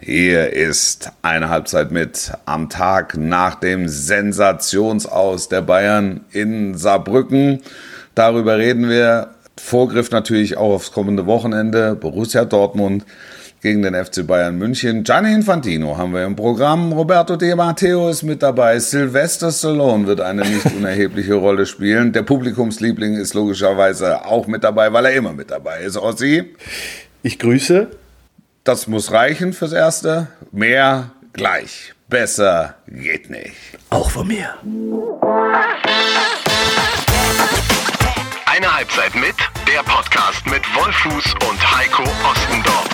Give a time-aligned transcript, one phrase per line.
[0.00, 7.62] Hier ist eine Halbzeit mit am Tag nach dem Sensationsaus der Bayern in Saarbrücken.
[8.14, 9.30] Darüber reden wir.
[9.56, 11.94] Vorgriff natürlich auch aufs kommende Wochenende.
[11.94, 13.06] Borussia Dortmund
[13.62, 15.04] gegen den FC Bayern München.
[15.04, 16.92] Gianni Infantino haben wir im Programm.
[16.92, 18.78] Roberto De Matteo ist mit dabei.
[18.78, 22.12] Sylvester Stallone wird eine nicht unerhebliche Rolle spielen.
[22.12, 25.96] Der Publikumsliebling ist logischerweise auch mit dabei, weil er immer mit dabei ist.
[25.96, 26.52] Ossi.
[27.22, 27.88] Ich grüße.
[28.64, 30.28] Das muss reichen fürs Erste.
[30.50, 31.92] Mehr gleich.
[32.08, 33.52] Besser geht nicht.
[33.90, 34.54] Auch von mir.
[38.46, 39.34] Eine Halbzeit mit,
[39.68, 42.88] der Podcast mit Wolfuß und Heiko Ostendorf.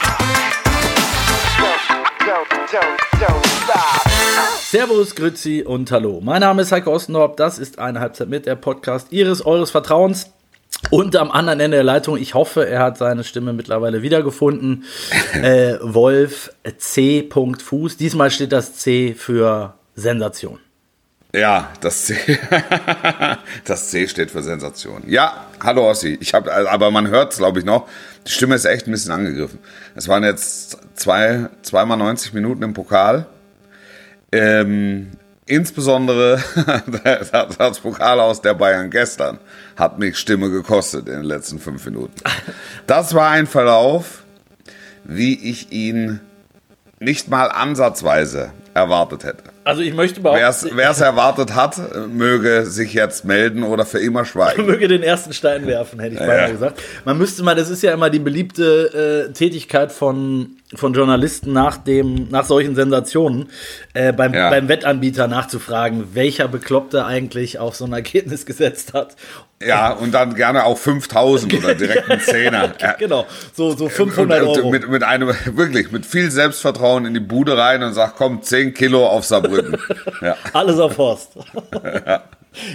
[4.73, 6.21] Servus, Grüezi und Hallo.
[6.21, 7.37] Mein Name ist Heiko Ostendorf.
[7.37, 10.33] Das ist eine Halbzeit mit, der Podcast Ihres, Eures Vertrauens.
[10.89, 14.85] Und am anderen Ende der Leitung, ich hoffe, er hat seine Stimme mittlerweile wiedergefunden.
[15.35, 17.29] äh, Wolf C.
[17.31, 17.97] Fuß.
[17.97, 20.59] Diesmal steht das C für Sensation.
[21.33, 22.17] Ja, das C.
[23.65, 25.05] das C steht für Sensation.
[25.07, 26.19] Ja, hallo Ossi.
[26.21, 27.89] Ich habe, aber man hört es, glaube ich, noch.
[28.27, 29.61] Die Stimme ist echt ein bisschen angegriffen.
[29.95, 33.27] Es waren jetzt zwei, zweimal 90 Minuten im Pokal.
[34.33, 35.13] Ähm,
[35.51, 36.43] insbesondere
[37.59, 39.39] das Pokal aus der Bayern gestern
[39.77, 42.15] hat mich Stimme gekostet in den letzten fünf Minuten.
[42.87, 44.23] Das war ein Verlauf,
[45.05, 46.21] wie ich ihn
[47.01, 49.45] nicht mal ansatzweise erwartet hätte.
[49.65, 50.71] Also ich möchte behaupten...
[50.75, 54.67] Wer es erwartet hat, möge sich jetzt melden oder für immer schweigen.
[54.67, 56.51] möge den ersten Stein werfen, hätte ich beinahe ja.
[56.51, 56.81] gesagt.
[57.05, 61.77] Man müsste mal, das ist ja immer die beliebte äh, Tätigkeit von, von Journalisten nach,
[61.77, 63.49] dem, nach solchen Sensationen,
[63.93, 64.51] äh, beim, ja.
[64.51, 69.17] beim Wettanbieter nachzufragen, welcher Bekloppte eigentlich auf so ein Ergebnis gesetzt hat.
[69.63, 72.73] Ja, und dann gerne auch 5000 oder direkt einen Zehner.
[72.99, 74.71] genau, so, so 500 Euro.
[74.71, 78.73] Mit, mit einem, wirklich, mit viel Selbstvertrauen in die Bude rein und sagt, komm, 10
[78.73, 79.77] Kilo auf Saarbrücken.
[80.23, 80.37] Ja.
[80.55, 81.33] Alles auf Horst.
[82.07, 82.23] ja.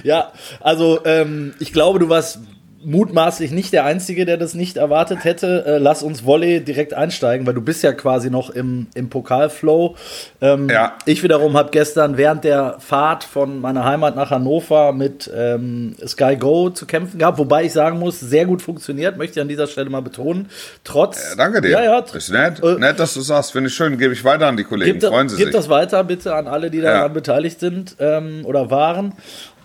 [0.04, 2.40] ja, also ähm, ich glaube, du warst
[2.86, 5.66] mutmaßlich nicht der Einzige, der das nicht erwartet hätte.
[5.66, 9.96] Äh, lass uns Volley direkt einsteigen, weil du bist ja quasi noch im, im Pokalflow.
[10.42, 10.98] Ähm, ja.
[11.06, 16.38] Ich wiederum habe gestern während der Fahrt von meiner Heimat nach Hannover mit ähm, Sky
[16.38, 19.68] Go zu kämpfen gehabt, wobei ich sagen muss, sehr gut funktioniert, möchte ich an dieser
[19.68, 20.50] Stelle mal betonen.
[20.84, 21.32] Trotz.
[21.32, 21.72] Ja, danke dir.
[21.72, 23.52] Ja, ja, ist nett, äh, nett, dass du sagst.
[23.52, 23.98] Finde ich schön.
[23.98, 25.00] Gebe ich weiter an die Kollegen.
[25.00, 25.54] Gib, Freuen Sie gib sich.
[25.54, 27.08] Gib das weiter bitte an alle, die daran ja.
[27.08, 29.14] beteiligt sind ähm, oder waren.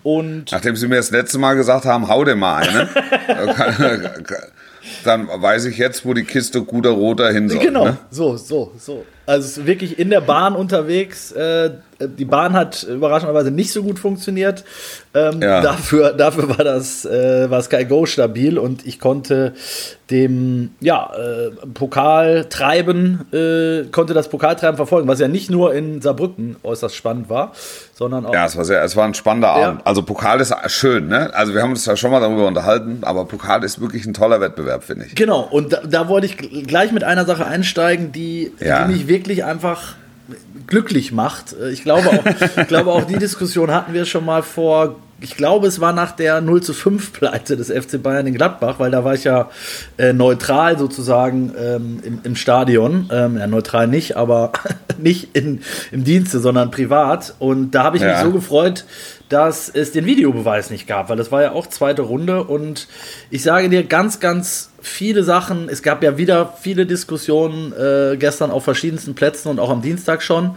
[0.03, 2.89] Und Nachdem Sie mir das letzte Mal gesagt haben, hau dir mal eine,
[5.03, 7.59] dann weiß ich jetzt, wo die Kiste guter Roter hin soll.
[7.59, 7.97] Genau, ne?
[8.09, 9.05] so, so, so.
[9.25, 11.31] Also wirklich in der Bahn unterwegs.
[11.31, 11.71] Äh,
[12.07, 14.63] die Bahn hat überraschenderweise nicht so gut funktioniert.
[15.13, 15.61] Ähm, ja.
[15.61, 19.53] dafür, dafür war das äh, war Sky Go stabil und ich konnte
[20.11, 26.57] dem ja, äh, Pokaltreiben, äh, konnte das Pokaltreiben verfolgen, was ja nicht nur in Saarbrücken
[26.63, 27.53] äußerst spannend war,
[27.93, 28.33] sondern auch.
[28.33, 29.67] Ja, es war, sehr, es war ein spannender ja.
[29.69, 29.81] Abend.
[29.85, 31.33] Also Pokal ist schön, ne?
[31.33, 34.41] Also wir haben uns ja schon mal darüber unterhalten, aber Pokal ist wirklich ein toller
[34.41, 35.15] Wettbewerb, finde ich.
[35.15, 38.85] Genau, und da, da, wollte ich gleich mit einer Sache einsteigen, die, ja.
[38.85, 39.95] die mich wirklich einfach
[40.67, 41.55] glücklich macht.
[41.71, 45.67] Ich glaube auch, ich glaube auch die Diskussion hatten wir schon mal vor ich glaube,
[45.67, 49.03] es war nach der 0 zu 5 Pleite des FC Bayern in Gladbach, weil da
[49.03, 49.49] war ich ja
[49.97, 53.07] äh, neutral sozusagen ähm, im, im, Stadion.
[53.11, 54.51] Ähm, ja, neutral nicht, aber
[54.97, 55.61] nicht in,
[55.91, 57.35] im Dienste, sondern privat.
[57.37, 58.13] Und da habe ich ja.
[58.13, 58.85] mich so gefreut,
[59.31, 62.43] dass es den Videobeweis nicht gab, weil das war ja auch zweite Runde.
[62.43, 62.87] Und
[63.29, 65.69] ich sage dir ganz, ganz viele Sachen.
[65.69, 70.21] Es gab ja wieder viele Diskussionen äh, gestern auf verschiedensten Plätzen und auch am Dienstag
[70.21, 70.55] schon.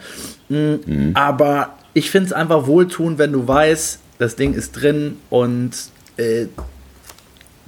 [0.49, 0.81] Mhm.
[0.87, 1.11] Mhm.
[1.15, 5.71] Aber ich finde es einfach wohltun, wenn du weißt, das Ding ist drin und
[6.17, 6.47] äh,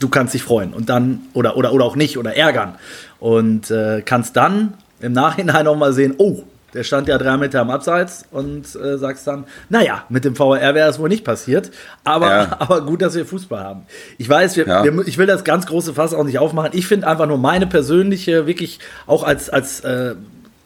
[0.00, 2.74] du kannst dich freuen und dann oder oder oder auch nicht oder ärgern
[3.20, 6.42] und äh, kannst dann im Nachhinein noch mal sehen, oh,
[6.76, 10.75] der stand ja drei Meter am Abseits und äh, sagst dann, naja, mit dem VR
[10.75, 11.70] wäre das wohl nicht passiert,
[12.04, 12.56] aber, ja.
[12.59, 13.87] aber gut, dass wir Fußball haben.
[14.19, 14.84] Ich weiß, wir, ja.
[14.84, 16.70] wir, ich will das ganz große Fass auch nicht aufmachen.
[16.75, 20.15] Ich finde einfach nur meine persönliche, wirklich auch als, als äh,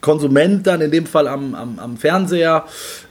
[0.01, 2.65] Konsument dann in dem Fall am, am, am Fernseher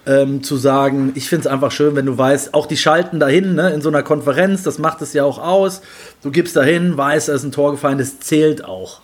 [0.06, 3.56] ähm, zu sagen, ich finde es einfach schön, wenn du weißt, auch die schalten dahin
[3.56, 5.82] ne, in so einer Konferenz, das macht es ja auch aus.
[6.22, 9.02] Du gibst dahin, weißt, es ist ein Tor gefallen, das zählt auch.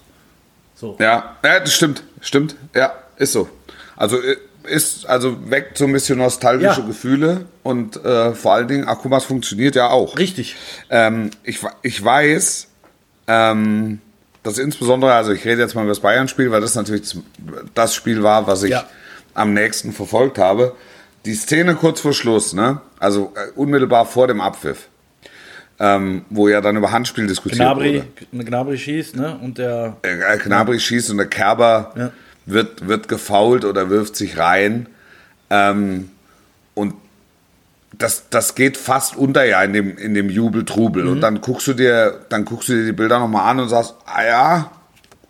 [0.75, 0.97] So.
[0.99, 3.47] Ja, ja, das stimmt, stimmt, ja, ist so.
[3.95, 4.37] Also äh,
[4.67, 6.85] ist also weckt so ein bisschen nostalgische ja.
[6.87, 10.17] Gefühle und äh, vor allen Dingen, es funktioniert ja auch.
[10.17, 10.55] Richtig.
[10.89, 12.67] Ähm, ich, ich weiß,
[13.27, 13.99] ähm,
[14.43, 17.15] dass insbesondere, also ich rede jetzt mal über das Bayern-Spiel, weil das natürlich
[17.73, 18.87] das Spiel war, was ich ja.
[19.33, 20.75] am nächsten verfolgt habe.
[21.25, 22.81] Die Szene kurz vor Schluss, ne?
[22.99, 24.87] also äh, unmittelbar vor dem Abpfiff,
[25.79, 28.45] ähm, wo ja dann über Handspiel diskutiert Gnabry, wurde.
[28.45, 29.37] Gnabry schießt, ne?
[29.41, 29.97] Und der.
[30.03, 32.11] Äh, Gnabry schießt und der Kerber ja.
[32.45, 34.87] Wird, wird gefault oder wirft sich rein.
[35.49, 36.09] Ähm,
[36.73, 36.93] und
[37.97, 41.03] das, das geht fast unter ja in dem, in dem Jubeltrubel.
[41.03, 41.11] Mhm.
[41.11, 43.95] Und dann guckst du dir, dann guckst du dir die Bilder nochmal an und sagst,
[44.05, 44.71] ah ja,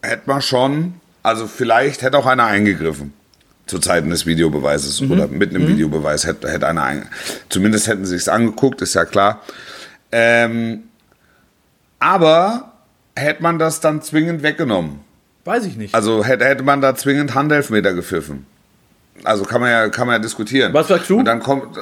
[0.02, 3.14] hätte man schon, also vielleicht hätte auch einer eingegriffen.
[3.68, 5.12] Zu Zeiten des Videobeweises mhm.
[5.12, 5.70] oder mit einem mhm.
[5.70, 7.40] Videobeweis hätte, hätte einer eingegriffen.
[7.50, 9.42] Zumindest hätten sie es angeguckt, ist ja klar.
[10.12, 10.84] Ähm,
[12.00, 12.74] aber
[13.16, 15.00] hätte man das dann zwingend weggenommen?
[15.46, 15.96] Weiß ich nicht.
[15.96, 18.46] Also hätte, hätte man da zwingend Handelfmeter gepfiffen.
[19.24, 20.74] Also kann man ja, kann man ja diskutieren.
[20.74, 21.20] Was sagst du?
[21.20, 21.78] Und dann kommt,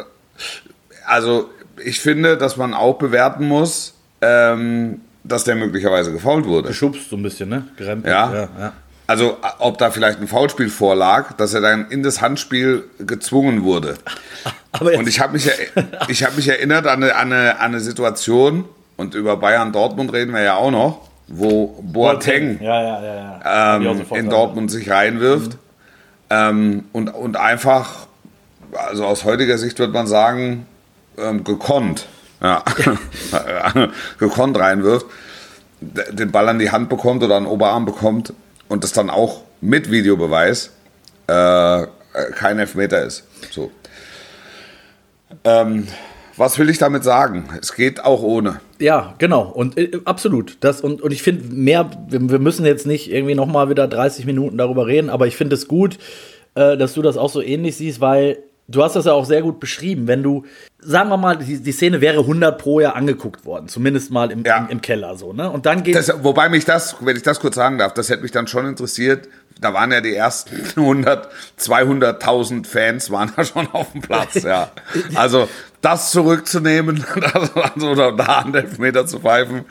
[1.05, 1.49] also
[1.83, 6.67] ich finde, dass man auch bewerten muss, ähm, dass der möglicherweise gefault wurde.
[6.67, 7.65] Geschubst so ein bisschen, ne?
[7.77, 8.13] Gerempelt.
[8.13, 8.33] Ja.
[8.33, 8.73] ja, ja.
[9.07, 13.95] Also ob da vielleicht ein Foulspiel vorlag, dass er dann in das Handspiel gezwungen wurde.
[14.79, 19.15] und ich habe mich, hab mich erinnert an eine, an, eine, an eine Situation, und
[19.15, 24.71] über Bayern Dortmund reden wir ja auch noch, wo Boateng, ja, ja, ähm, in Dortmund
[24.71, 25.53] sich reinwirft.
[25.53, 25.57] Mhm.
[26.29, 28.07] Ähm, und, und einfach,
[28.73, 30.65] also aus heutiger Sicht würde man sagen,
[31.17, 32.07] ähm, gekonnt,
[32.41, 32.63] ja,
[34.19, 35.05] gekonnt reinwirft,
[35.79, 38.33] den Ball an die Hand bekommt oder an den Oberarm bekommt
[38.67, 40.71] und das dann auch mit Videobeweis
[41.27, 41.85] äh,
[42.35, 43.23] kein Elfmeter ist.
[43.51, 43.71] So.
[45.43, 45.87] Ähm,
[46.37, 47.49] was will ich damit sagen?
[47.61, 48.59] Es geht auch ohne.
[48.79, 49.43] Ja, genau.
[49.43, 50.57] Und äh, absolut.
[50.61, 54.25] Das, und, und ich finde mehr, wir, wir, müssen jetzt nicht irgendwie nochmal wieder 30
[54.25, 55.99] Minuten darüber reden, aber ich finde es gut,
[56.55, 59.41] äh, dass du das auch so ähnlich siehst, weil du hast das ja auch sehr
[59.41, 60.07] gut beschrieben.
[60.07, 60.45] Wenn du,
[60.79, 64.43] sagen wir mal, die, die Szene wäre 100 pro Jahr angeguckt worden, zumindest mal im,
[64.43, 64.57] ja.
[64.57, 65.49] im, im, Keller so, ne?
[65.49, 68.23] Und dann geht das, Wobei mich das, wenn ich das kurz sagen darf, das hätte
[68.23, 69.27] mich dann schon interessiert.
[69.61, 74.71] Da waren ja die ersten 100, 200.000 Fans waren da schon auf dem Platz, ja.
[75.15, 75.47] Also
[75.83, 77.05] das zurückzunehmen
[77.75, 79.65] also, oder da einen Elfmeter zu pfeifen,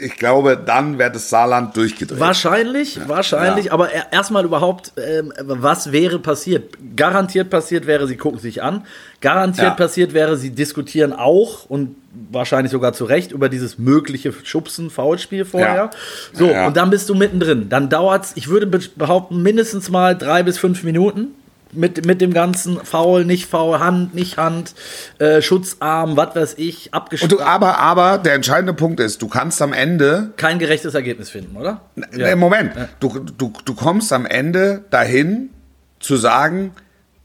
[0.00, 2.18] ich glaube, dann wäre das Saarland durchgedreht.
[2.18, 3.08] Wahrscheinlich, ja.
[3.08, 3.72] wahrscheinlich, ja.
[3.72, 6.74] aber erstmal überhaupt, ähm, was wäre passiert?
[6.96, 8.84] Garantiert passiert wäre, sie gucken sich an.
[9.20, 9.74] Garantiert ja.
[9.74, 11.94] passiert wäre, sie diskutieren auch und
[12.30, 15.90] wahrscheinlich sogar zu Recht über dieses mögliche Schubsen, Foulspiel vorher.
[16.32, 17.68] So, und dann bist du mittendrin.
[17.68, 21.28] Dann dauert es, ich würde behaupten, mindestens mal drei bis fünf Minuten
[21.72, 24.74] mit, mit dem ganzen Foul, nicht Foul, Hand, nicht Hand,
[25.18, 27.40] äh, Schutzarm, was weiß ich, abgeschlossen.
[27.40, 30.32] aber, aber der entscheidende Punkt ist, du kannst am Ende.
[30.36, 31.80] Kein gerechtes Ergebnis finden, oder?
[32.16, 32.36] Ja.
[32.36, 32.88] Moment, ja.
[33.00, 35.50] du, du, du kommst am Ende dahin
[35.98, 36.72] zu sagen,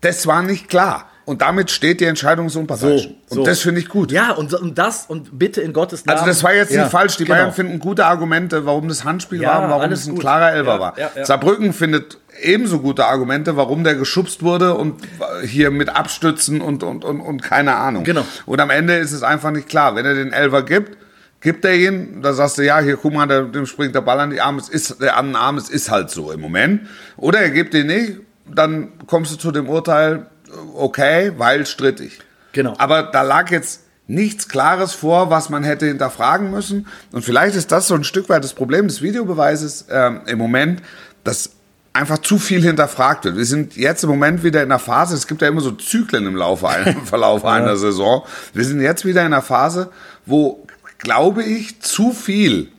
[0.02, 1.10] das war nicht klar.
[1.28, 3.10] Und damit steht die Entscheidung so unparteiisch.
[3.28, 4.14] So, und das finde ich gut.
[4.14, 6.20] Ja, und, und das, und bitte in Gottes Namen.
[6.20, 7.18] Also das war jetzt ja, nicht falsch.
[7.18, 7.36] Die genau.
[7.36, 10.22] Bayern finden gute Argumente, warum das Handspiel ja, war und warum es ein gut.
[10.22, 11.26] klarer Elfer ja, war.
[11.26, 15.02] Saarbrücken findet ebenso gute Argumente, warum der geschubst wurde und
[15.44, 18.04] hier mit Abstützen und, und, und, und keine Ahnung.
[18.04, 18.26] Genau.
[18.46, 19.96] Und am Ende ist es einfach nicht klar.
[19.96, 20.98] Wenn er den Elfer gibt,
[21.42, 24.32] gibt er ihn, da sagst du, ja, hier, guck mal, dem springt der Ball an
[24.32, 26.88] die Arme, es ist, der an den Arm, es ist halt so im Moment.
[27.16, 30.28] Oder er gibt ihn nicht, dann kommst du zu dem Urteil,
[30.76, 32.20] okay, weil strittig.
[32.54, 32.74] Genau.
[32.78, 36.88] Aber da lag jetzt nichts Klares vor, was man hätte hinterfragen müssen.
[37.12, 40.82] Und vielleicht ist das so ein Stück weit das Problem des Videobeweises ähm, im Moment,
[41.24, 41.57] dass
[41.98, 43.38] einfach zu viel hinterfragt wird.
[43.38, 46.28] Wir sind jetzt im Moment wieder in der Phase, es gibt ja immer so Zyklen
[46.28, 47.50] im, Laufe, im Verlauf ja.
[47.50, 48.24] einer Saison.
[48.54, 49.90] Wir sind jetzt wieder in der Phase,
[50.26, 50.66] wo,
[51.00, 52.70] glaube ich, zu viel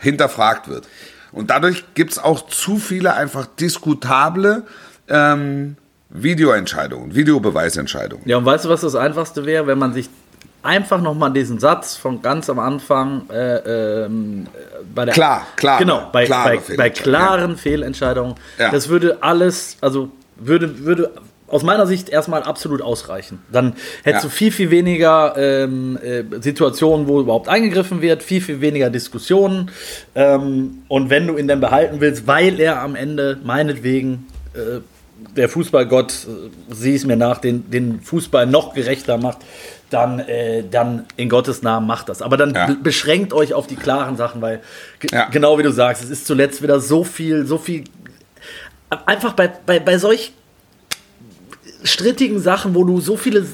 [0.00, 0.88] hinterfragt wird.
[1.30, 4.64] Und dadurch gibt es auch zu viele einfach diskutable
[5.08, 5.76] ähm,
[6.10, 8.28] Videoentscheidungen, Videobeweisentscheidungen.
[8.28, 10.08] Ja, und weißt du, was das Einfachste wäre, wenn man sich
[10.64, 14.46] einfach nochmal diesen Satz von ganz am Anfang äh, ähm,
[14.94, 17.56] bei der klar klar genau bei, bei, bei, klaren ja.
[17.56, 18.70] Fehlentscheidungen ja.
[18.70, 21.10] das würde alles also würde würde
[21.46, 23.38] aus meiner Sicht erstmal absolut ausreichen.
[23.52, 24.28] Dann hättest ja.
[24.28, 29.70] du viel, viel weniger ähm, äh, Situationen, wo überhaupt eingegriffen wird, viel, viel weniger Diskussionen.
[30.16, 34.80] Ähm, und wenn du ihn dann behalten willst, weil er am Ende meinetwegen äh,
[35.36, 39.38] der Fußballgott, äh, sieh es mir nach, den, den Fußball noch gerechter macht,
[39.90, 42.22] dann, äh, dann in Gottes Namen macht das.
[42.22, 42.76] Aber dann ja.
[42.82, 44.60] beschränkt euch auf die klaren Sachen, weil
[45.10, 45.28] ja.
[45.30, 47.84] genau wie du sagst, es ist zuletzt wieder so viel, so viel.
[49.06, 50.32] Einfach bei, bei, bei solch
[51.82, 53.46] strittigen Sachen, wo du so viele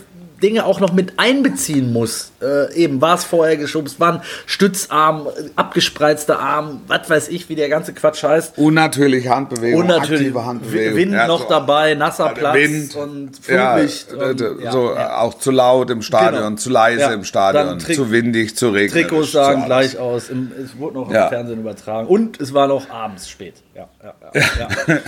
[0.43, 2.33] Dinge auch noch mit einbeziehen muss.
[2.41, 7.55] Äh, eben, war es vorher geschubst, war ein Stützarm, abgespreizter Arm, was weiß ich, wie
[7.55, 8.57] der ganze Quatsch heißt.
[8.59, 10.97] Unnatürliche Handbewegung, Unnatürlich, aktive Handbewegung.
[10.97, 14.09] Wind ja, noch so, dabei, nasser Platz Wind, und Flutlicht.
[14.13, 16.57] Ja, und, ja, so auch zu laut im Stadion, genau.
[16.57, 19.09] zu leise im Stadion, zu windig, zu regnerisch.
[19.09, 22.89] Trikots sahen gleich aus, Im, es wurde noch im Fernsehen übertragen und es war noch
[22.91, 23.55] abends spät.
[23.75, 24.15] Ja, ja,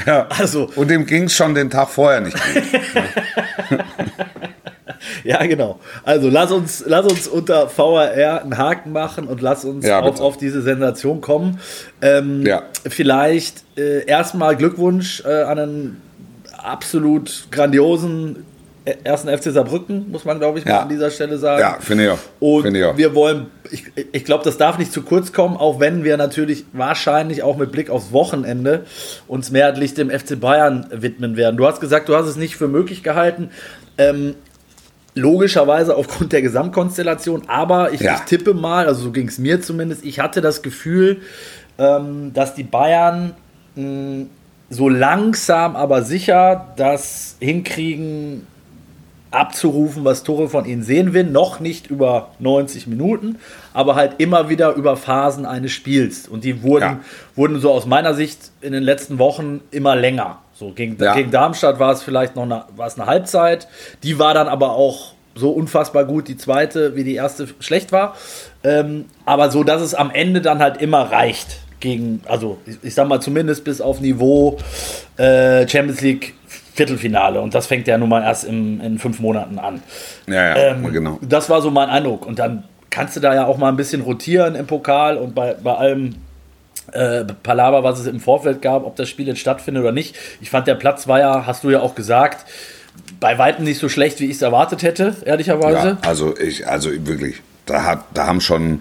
[0.07, 0.27] ja.
[0.39, 0.69] Also.
[0.77, 2.63] Und dem ging es schon den Tag vorher nicht gut.
[5.25, 5.79] Ja, genau.
[6.05, 10.13] Also lass uns, lass uns unter VRR einen Haken machen und lass uns Ja, auf,
[10.13, 10.23] bitte.
[10.23, 11.61] auf diese Sensation kommen.
[12.01, 12.63] Ähm, Ja.
[12.89, 16.03] Vielleicht äh, erstmal Glückwunsch äh, an einen
[16.63, 18.45] absolut grandiosen
[18.85, 20.81] äh, ersten FC Saarbrücken, muss man glaube ich Ja.
[20.83, 21.61] an dieser Stelle sagen.
[21.61, 22.19] Ja, finde ich auch.
[22.41, 22.97] Und Finde ich auch.
[22.97, 26.65] wir wollen, ich, ich glaube, das darf nicht zu kurz kommen, auch wenn wir natürlich
[26.73, 28.85] wahrscheinlich auch mit Blick aufs Wochenende
[29.29, 31.57] uns mehrheitlich dem FC Bayern widmen werden.
[31.57, 33.51] Du hast gesagt, du hast es nicht für möglich gehalten.
[33.99, 34.35] Ähm,
[35.15, 38.15] logischerweise aufgrund der Gesamtkonstellation, aber ich, Ja.
[38.15, 41.21] ich tippe mal, also so ging es mir zumindest, ich hatte das Gefühl,
[41.79, 43.35] ähm, dass die Bayern
[43.75, 44.27] mh,
[44.71, 48.47] so langsam, aber sicher das hinkriegen,
[49.31, 51.25] abzurufen, was Tore von ihnen sehen will.
[51.25, 53.37] Noch nicht über 90 Minuten,
[53.73, 56.29] aber halt immer wieder über Phasen eines Spiels.
[56.29, 57.01] Und die wurden, Ja.
[57.35, 60.42] wurden so aus meiner Sicht in den letzten Wochen immer länger.
[60.63, 61.15] So gegen, Ja.
[61.15, 63.67] gegen Darmstadt war es vielleicht noch eine, war es eine Halbzeit.
[64.05, 68.15] Die war dann aber auch so unfassbar gut, die zweite, wie die erste schlecht war.
[68.63, 71.59] Ähm, aber so, dass es am Ende dann halt immer reicht.
[71.81, 74.59] Gegen, also ich, ich sag mal zumindest bis auf Niveau
[75.17, 76.35] äh, Champions League
[76.75, 77.41] Viertelfinale.
[77.41, 79.83] Und das fängt ja nun mal erst in, in fünf Monaten an.
[80.29, 81.19] Ja, ja, Ähm, genau.
[81.23, 82.25] Das war so mein Eindruck.
[82.25, 85.55] Und dann kannst du da ja auch mal ein bisschen rotieren im Pokal und bei,
[85.55, 86.15] bei allem
[86.93, 90.17] äh, Palaver, was es im Vorfeld gab, ob das Spiel jetzt stattfindet oder nicht.
[90.41, 92.45] Ich fand, der Platz war ja, hast du ja auch gesagt,
[93.21, 95.89] bei weitem nicht so schlecht, wie ich es erwartet hätte, ehrlicherweise.
[96.03, 98.81] Ja, also ich, also wirklich, da hat, da haben schon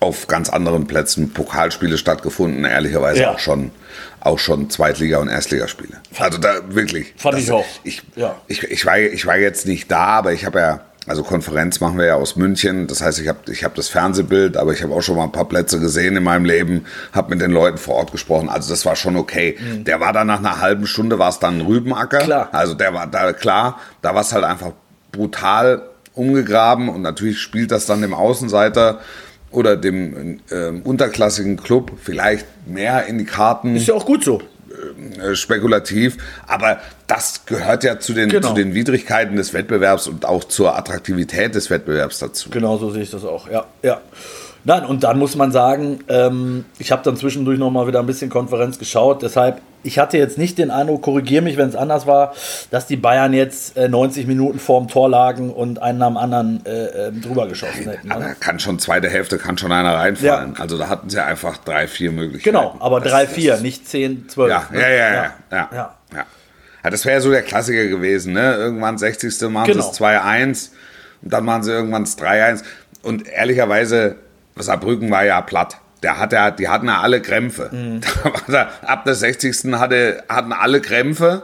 [0.00, 3.32] auf ganz anderen Plätzen Pokalspiele stattgefunden, ehrlicherweise Ja.
[3.32, 3.70] auch schon,
[4.20, 5.96] auch schon Zweitliga- und Erstligaspiele.
[6.18, 7.14] Also da wirklich.
[7.16, 7.64] Fand das- ich auch.
[7.84, 8.36] Ich, Ja.
[8.46, 11.98] ich, ich, war, ich war jetzt nicht da, aber ich habe ja, also Konferenz machen
[11.98, 12.86] wir ja aus München.
[12.86, 15.32] Das heißt, ich habe ich hab das Fernsehbild, aber ich habe auch schon mal ein
[15.32, 18.48] paar Plätze gesehen in meinem Leben, habe mit den Leuten vor Ort gesprochen.
[18.48, 19.56] Also das war schon okay.
[19.86, 22.20] Der war dann nach einer halben Stunde, war es dann ein Rübenacker.
[22.20, 22.24] Mhm.
[22.24, 22.48] Klar.
[22.52, 24.72] Also der war da klar, da war es halt einfach
[25.12, 25.82] brutal
[26.14, 29.00] umgegraben und natürlich spielt das dann dem Außenseiter
[29.50, 34.42] oder dem ähm, unterklassigen Club vielleicht mehr in die Karten Ist ja auch gut so.
[35.20, 36.16] Äh, spekulativ,
[36.46, 38.48] aber das gehört ja zu den, Genau.
[38.48, 42.50] zu den Widrigkeiten des Wettbewerbs und auch zur Attraktivität des Wettbewerbs dazu.
[42.50, 43.66] Genau so sehe ich das auch, ja.
[43.82, 44.00] ja.
[44.68, 48.06] Nein, und dann muss man sagen, ähm, ich habe dann zwischendurch noch mal wieder ein
[48.06, 49.22] bisschen Konferenz geschaut.
[49.22, 52.34] Deshalb, ich hatte jetzt nicht den Eindruck, korrigiere mich, wenn es anders war,
[52.70, 56.84] dass die Bayern jetzt äh, 90 Minuten vorm Tor lagen und einen am anderen äh,
[57.08, 58.12] äh, drüber geschossen hätten.
[58.12, 58.36] Aber Ne?
[58.38, 60.56] kann schon zweite Hälfte, kann schon einer reinfallen.
[60.58, 62.54] Also da hatten sie einfach drei, vier Möglichkeiten.
[62.54, 64.50] Genau, aber Das- 3-4, das- nicht 10, 12.
[64.50, 64.80] Ja, ne?
[64.82, 65.14] ja, ja, ja.
[65.14, 65.68] ja, ja.
[65.72, 65.94] ja.
[66.14, 66.26] ja.
[66.84, 68.54] Ja, das wäre ja so der Klassiker gewesen, ne?
[68.56, 69.48] Irgendwann 60.
[69.48, 69.82] machen Genau.
[69.82, 70.70] sie es 2-1
[71.22, 72.62] und dann machen sie irgendwann das 3-1.
[73.02, 74.16] Und ehrlicherweise,
[74.62, 75.78] Saarbrücken war ja platt.
[76.02, 77.70] Der hat ja, die hatten ja alle Krämpfe.
[77.72, 78.00] Mhm.
[78.46, 79.72] Da der, ab der 60.
[79.74, 81.42] Hatte, hatten alle Krämpfe.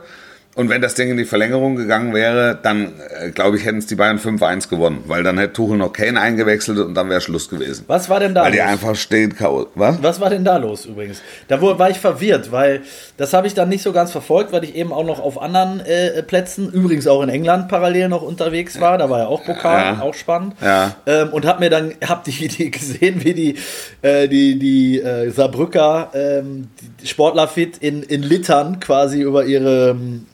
[0.57, 3.87] Und wenn das Ding in die Verlängerung gegangen wäre, dann äh, glaube ich, hätten es
[3.87, 5.03] die Bayern 5-1 gewonnen.
[5.07, 7.85] Weil dann hätte Tuchel noch Kane eingewechselt und dann wäre Schluss gewesen.
[7.89, 8.67] Was war denn da Weil die los?
[8.69, 9.67] einfach stehen K.O.
[9.75, 10.01] Was?
[10.01, 11.21] Was war denn da los übrigens?
[11.49, 12.83] Da war ich verwirrt, weil
[13.17, 15.81] das habe ich dann nicht so ganz verfolgt, weil ich eben auch noch auf anderen
[15.81, 18.97] äh, Plätzen, übrigens auch in England parallel noch unterwegs war.
[18.97, 20.03] Da war ja auch Pokal, Ja.
[20.03, 20.55] auch spannend.
[20.63, 20.95] Ja.
[21.07, 23.57] Ähm, und habe mir dann, hab die, die gesehen, wie die,
[24.03, 26.69] äh, die, die äh, Saarbrücker ähm,
[27.03, 30.27] die Sportler fit in, in Litern quasi über ihre ähm,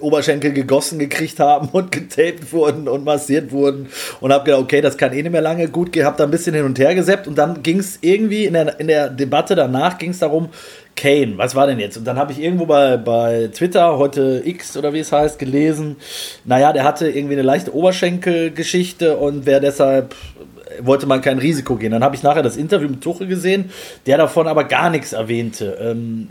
[0.00, 3.88] Oberschenkel gegossen gekriegt haben und getaped wurden und massiert wurden
[4.20, 6.30] und habe gedacht, okay, das kann eh nicht mehr lange gut gehen, habe da ein
[6.30, 9.54] bisschen hin und her geseppt und dann ging es irgendwie in der, in der Debatte
[9.54, 10.48] danach ging es darum,
[10.96, 11.98] Kane, was war denn jetzt?
[11.98, 15.96] Und dann habe ich irgendwo bei, bei Twitter, heute X oder wie es heißt, gelesen,
[16.46, 20.14] naja, der hatte irgendwie eine leichte Oberschenkelgeschichte und wäre deshalb
[20.80, 21.92] wollte man kein Risiko gehen.
[21.92, 23.70] Dann habe ich nachher das Interview mit Tuchel gesehen,
[24.06, 25.78] der davon aber gar nichts erwähnte.
[25.80, 26.28] Ähm,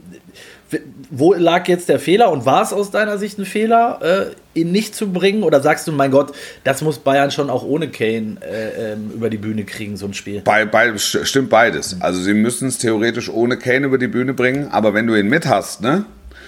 [1.12, 4.72] wo lag jetzt der Fehler und war es aus deiner Sicht ein Fehler, äh, ihn
[4.72, 5.44] nicht zu bringen?
[5.44, 9.30] Oder sagst du, mein Gott, das muss Bayern schon auch ohne Kane äh, ähm, über
[9.30, 10.42] die Bühne kriegen, so ein Spiel?
[10.42, 11.98] Bei, bei, st- stimmt beides.
[12.00, 15.28] Also sie müssen es theoretisch ohne Kane über die Bühne bringen, aber wenn du ihn
[15.28, 16.06] mit hast, ne?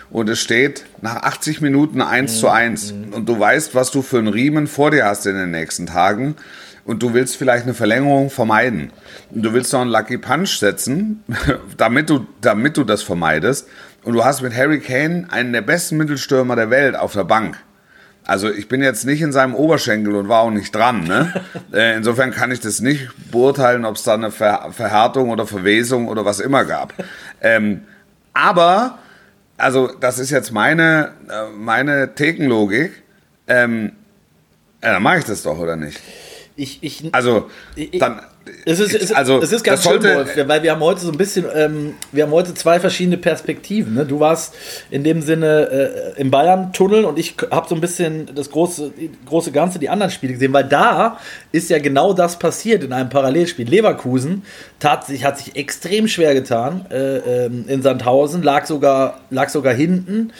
[0.10, 4.20] Und es steht nach 80 Minuten 1 zu 1 und du weißt, was du für
[4.20, 6.38] einen Riemen vor dir hast in den nächsten Tagen
[6.86, 8.92] und du willst vielleicht eine Verlängerung vermeiden
[9.32, 11.24] und du willst noch einen Lucky Punch setzen,
[11.78, 13.68] damit du, damit du das vermeidest
[14.08, 17.58] und du hast mit Harry Kane einen der besten Mittelstürmer der Welt auf der Bank.
[18.24, 21.04] Also ich bin jetzt nicht in seinem Oberschenkel und war auch nicht dran.
[21.04, 21.34] Ne?
[21.74, 26.08] Äh, Insofern kann ich das nicht beurteilen, ob es da eine Ver Verhärtung oder Verwesung
[26.08, 26.94] oder was immer gab.
[27.42, 27.82] Ähm,
[28.32, 28.98] aber,
[29.58, 33.04] also das ist jetzt meine, äh, meine Thekenlogik.
[33.48, 33.92] Ähm,
[34.82, 36.00] ja, dann mache ich das doch, oder nicht?
[36.58, 38.20] Ich, ich, Also, Ich- dann,
[38.66, 41.18] es ist, es, also, es ist ganz schön, Wolf, weil wir haben heute so ein
[41.18, 43.94] bisschen, ähm, wir haben heute zwei verschiedene Perspektiven.
[43.94, 44.06] Ne?
[44.06, 44.56] Du warst
[44.90, 48.92] in dem Sinne äh, im Bayern-Tunnel und ich habe so ein bisschen das große,
[49.26, 51.20] große Ganze, die anderen Spiele gesehen, weil da
[51.52, 53.68] ist ja genau das passiert in einem Parallelspiel.
[53.68, 54.44] Leverkusen
[54.80, 59.74] tat sich, hat sich extrem schwer getan äh, ähm, in Sandhausen, lag sogar, lag sogar
[59.74, 60.32] hinten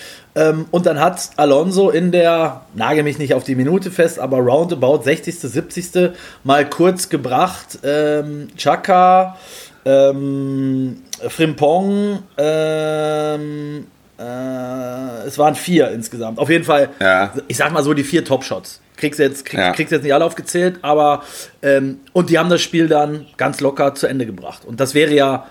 [0.72, 5.04] und dann hat Alonso in der, nage mich nicht auf die Minute fest, aber roundabout
[5.04, 6.12] 60., 70.
[6.44, 7.80] mal kurz gebracht.
[7.84, 9.38] Ähm, Chaka,
[9.86, 13.88] ähm, Frimpong, ähm,
[14.20, 16.40] äh, es waren vier insgesamt.
[16.40, 17.34] Auf jeden Fall, ja.
[17.48, 18.82] ich sag mal so, die vier Top-Shots.
[18.96, 19.72] Kriegst jetzt, krieg, ja.
[19.72, 21.24] kriegst jetzt nicht alle aufgezählt, aber
[21.62, 24.66] ähm, und die haben das Spiel dann ganz locker zu Ende gebracht.
[24.66, 25.46] Und das wäre ja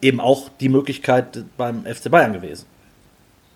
[0.00, 2.66] eben auch die Möglichkeit beim FC Bayern gewesen.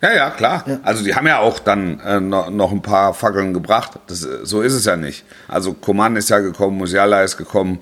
[0.03, 0.65] Ja, ja, klar.
[0.67, 0.79] Ja.
[0.83, 3.91] Also die haben ja auch dann äh, noch, noch, ein paar Fackeln gebracht.
[4.07, 5.23] Das, so ist es ja nicht.
[5.47, 7.79] Also Coman ist ja gekommen, Musiala ist gekommen,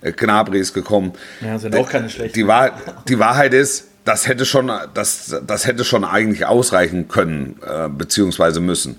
[0.00, 1.12] äh, Gnabry ist gekommen.
[1.42, 2.32] Ja, sind auch keine schlechten.
[2.32, 2.72] Die, Wahr,
[3.06, 8.60] die Wahrheit ist, das hätte schon, das, das hätte schon eigentlich ausreichen können, äh, beziehungsweise
[8.60, 8.98] müssen.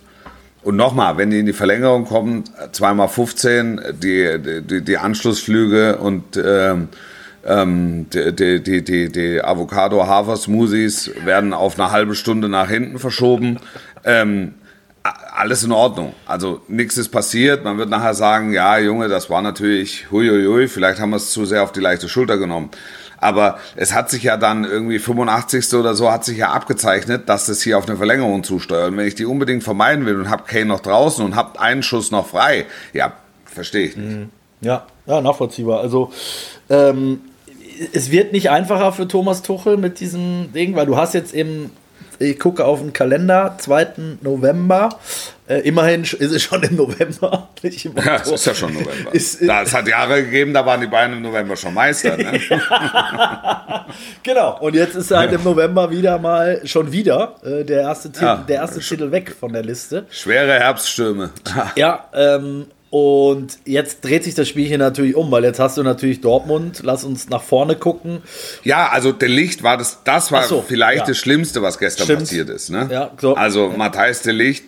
[0.61, 6.38] Und nochmal, wenn die in die Verlängerung kommen, zweimal 15, die, die, die Anschlussflüge und
[6.38, 6.89] ähm,
[7.46, 13.60] ähm, die, die, die, die Avocado-Hafer-Smoothies werden auf eine halbe Stunde nach hinten verschoben.
[14.03, 14.55] Ähm,
[15.03, 16.13] alles in Ordnung.
[16.25, 17.63] Also nichts ist passiert.
[17.63, 21.46] Man wird nachher sagen, ja, Junge, das war natürlich huiuiui, vielleicht haben wir es zu
[21.46, 22.69] sehr auf die leichte Schulter genommen.
[23.22, 25.74] Aber es hat sich ja dann irgendwie 85.
[25.74, 28.91] oder so hat sich ja abgezeichnet, dass es hier auf eine Verlängerung zusteuert.
[28.91, 31.84] Und wenn ich die unbedingt vermeiden will und habe Kane noch draußen und habe einen
[31.84, 33.13] Schuss noch frei, ja,
[33.46, 34.17] verstehe ich nicht.
[34.17, 34.29] Mhm.
[34.61, 35.79] Ja, ja, nachvollziehbar.
[35.79, 36.11] Also
[36.69, 37.21] ähm,
[37.93, 41.71] es wird nicht einfacher für Thomas Tuchel mit diesem Ding, weil du hast jetzt eben,
[42.19, 44.17] ich gucke auf den Kalender, 2.
[44.21, 44.89] November.
[45.47, 49.13] Äh, immerhin ist es schon im November, nicht im Ja, es ist ja schon November.
[49.13, 52.17] Ist, da, es hat Jahre gegeben, da waren die Bayern im November schon Meister.
[52.17, 52.39] Ne?
[54.23, 58.25] genau, und jetzt ist halt im November wieder mal, schon wieder, äh, der erste, Titel,
[58.25, 60.05] ja, der erste Titel weg von der Liste.
[60.11, 61.31] Schwere Herbststürme.
[61.75, 65.84] ja, ähm, und jetzt dreht sich das Spiel hier natürlich um, weil jetzt hast du
[65.84, 66.81] natürlich Dortmund.
[66.84, 68.24] Lass uns nach vorne gucken.
[68.63, 71.05] Ja, also der Licht war das, das war so, vielleicht ja.
[71.05, 72.19] das Schlimmste, was gestern Stimmt.
[72.22, 72.72] passiert ist.
[72.72, 72.89] Ne?
[72.91, 73.36] Ja, so.
[73.36, 74.63] Also Matthijs de Licht,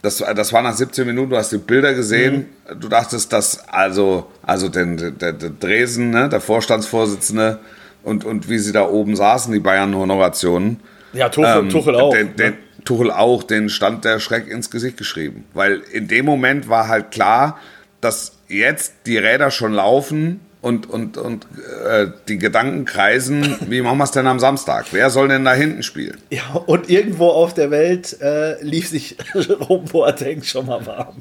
[0.00, 2.46] das, das war nach 17 Minuten, du hast die Bilder gesehen.
[2.70, 2.80] Mhm.
[2.80, 7.58] Du dachtest, dass also, also den, der, der Dresen, ne, der Vorstandsvorsitzende
[8.04, 10.78] und, und wie sie da oben saßen, die Bayern-Honorationen.
[11.12, 12.12] Ja, Tuchel, ähm, Tuchel auch.
[12.12, 12.58] Den, den, ne?
[12.86, 15.44] Tuchel auch, den stand der Schreck ins Gesicht geschrieben.
[15.52, 17.58] Weil in dem Moment war halt klar,
[18.00, 21.46] dass jetzt die Räder schon laufen und, und, und
[21.86, 24.86] äh, die Gedanken kreisen, wie machen wir es denn am Samstag?
[24.92, 26.16] Wer soll denn da hinten spielen?
[26.30, 31.16] Ja, und irgendwo auf der Welt äh, lief sich Jerome Boateng schon mal warm.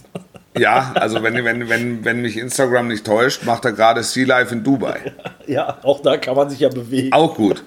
[0.57, 4.53] Ja, also wenn, wenn, wenn, wenn mich Instagram nicht täuscht, macht er gerade Sea Life
[4.53, 5.13] in Dubai.
[5.47, 7.11] Ja, auch da kann man sich ja bewegen.
[7.11, 7.63] Auch gut.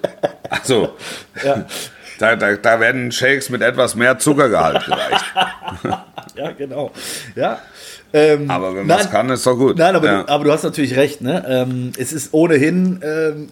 [0.49, 0.95] Also,
[1.43, 1.65] ja.
[2.19, 5.25] Da, da, da werden Shakes mit etwas mehr Zuckergehalt gereicht.
[6.35, 6.91] ja, genau.
[7.35, 7.59] Ja.
[8.11, 9.77] Ähm, aber wenn man es kann, ist doch gut.
[9.77, 10.23] Nein, aber, ja.
[10.23, 11.21] du, aber du hast natürlich recht.
[11.21, 11.45] Ne?
[11.47, 13.49] Ähm, es ist ohnehin, ähm,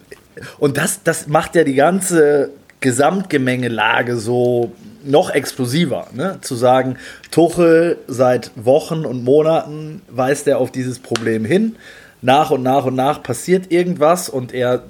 [0.58, 2.50] und das, das macht ja die ganze
[2.80, 4.72] Gesamtgemengelage so
[5.04, 6.08] noch explosiver.
[6.12, 6.38] Ne?
[6.42, 6.96] Zu sagen,
[7.30, 11.76] Tuchel seit Wochen und Monaten weist er auf dieses Problem hin.
[12.20, 14.82] Nach und nach und nach passiert irgendwas und er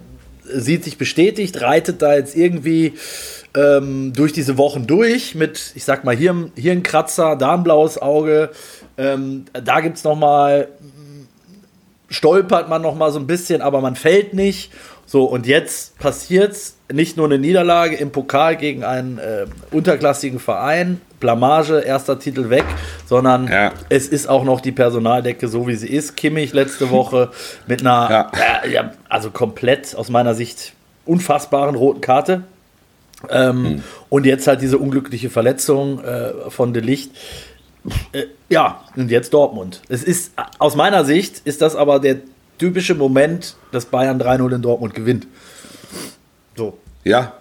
[0.44, 2.94] sieht sich bestätigt, reitet da jetzt irgendwie
[3.58, 7.64] ähm, durch diese Wochen durch mit, ich sag mal, hier, hier ein Kratzer, da ein
[7.64, 8.50] blaues Auge.
[8.96, 10.68] Ähm, da gibt es nochmal,
[12.08, 14.72] stolpert man nochmal so ein bisschen, aber man fällt nicht.
[15.06, 20.38] So, und jetzt passiert es nicht nur eine Niederlage im Pokal gegen einen äh, unterklassigen
[20.38, 22.64] Verein, Blamage, erster Titel weg,
[23.06, 23.72] sondern ja.
[23.88, 26.16] es ist auch noch die Personaldecke so, wie sie ist.
[26.16, 27.30] Kimmich letzte Woche
[27.66, 28.32] mit einer, ja.
[28.62, 30.74] Äh, ja, also komplett aus meiner Sicht
[31.06, 32.42] unfassbaren roten Karte.
[33.30, 33.82] Ähm, hm.
[34.08, 37.10] Und jetzt halt diese unglückliche Verletzung äh, von De Licht.
[38.12, 39.82] Äh, ja, und jetzt Dortmund.
[39.88, 42.18] Es ist, aus meiner Sicht ist das aber der
[42.58, 45.26] typische Moment, dass Bayern 3-0 in Dortmund gewinnt.
[46.56, 46.78] So.
[47.04, 47.34] Ja.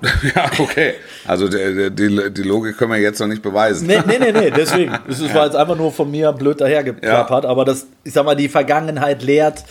[0.34, 0.94] ja, okay.
[1.26, 3.88] Also die, die, die, Logik können wir jetzt noch nicht beweisen.
[3.88, 4.50] Nee, nee, nee, nee.
[4.50, 4.96] deswegen.
[5.08, 7.50] Es war jetzt einfach nur von mir blöd dahergeplappert, ja.
[7.50, 9.64] aber das, ich sag mal, die Vergangenheit lehrt,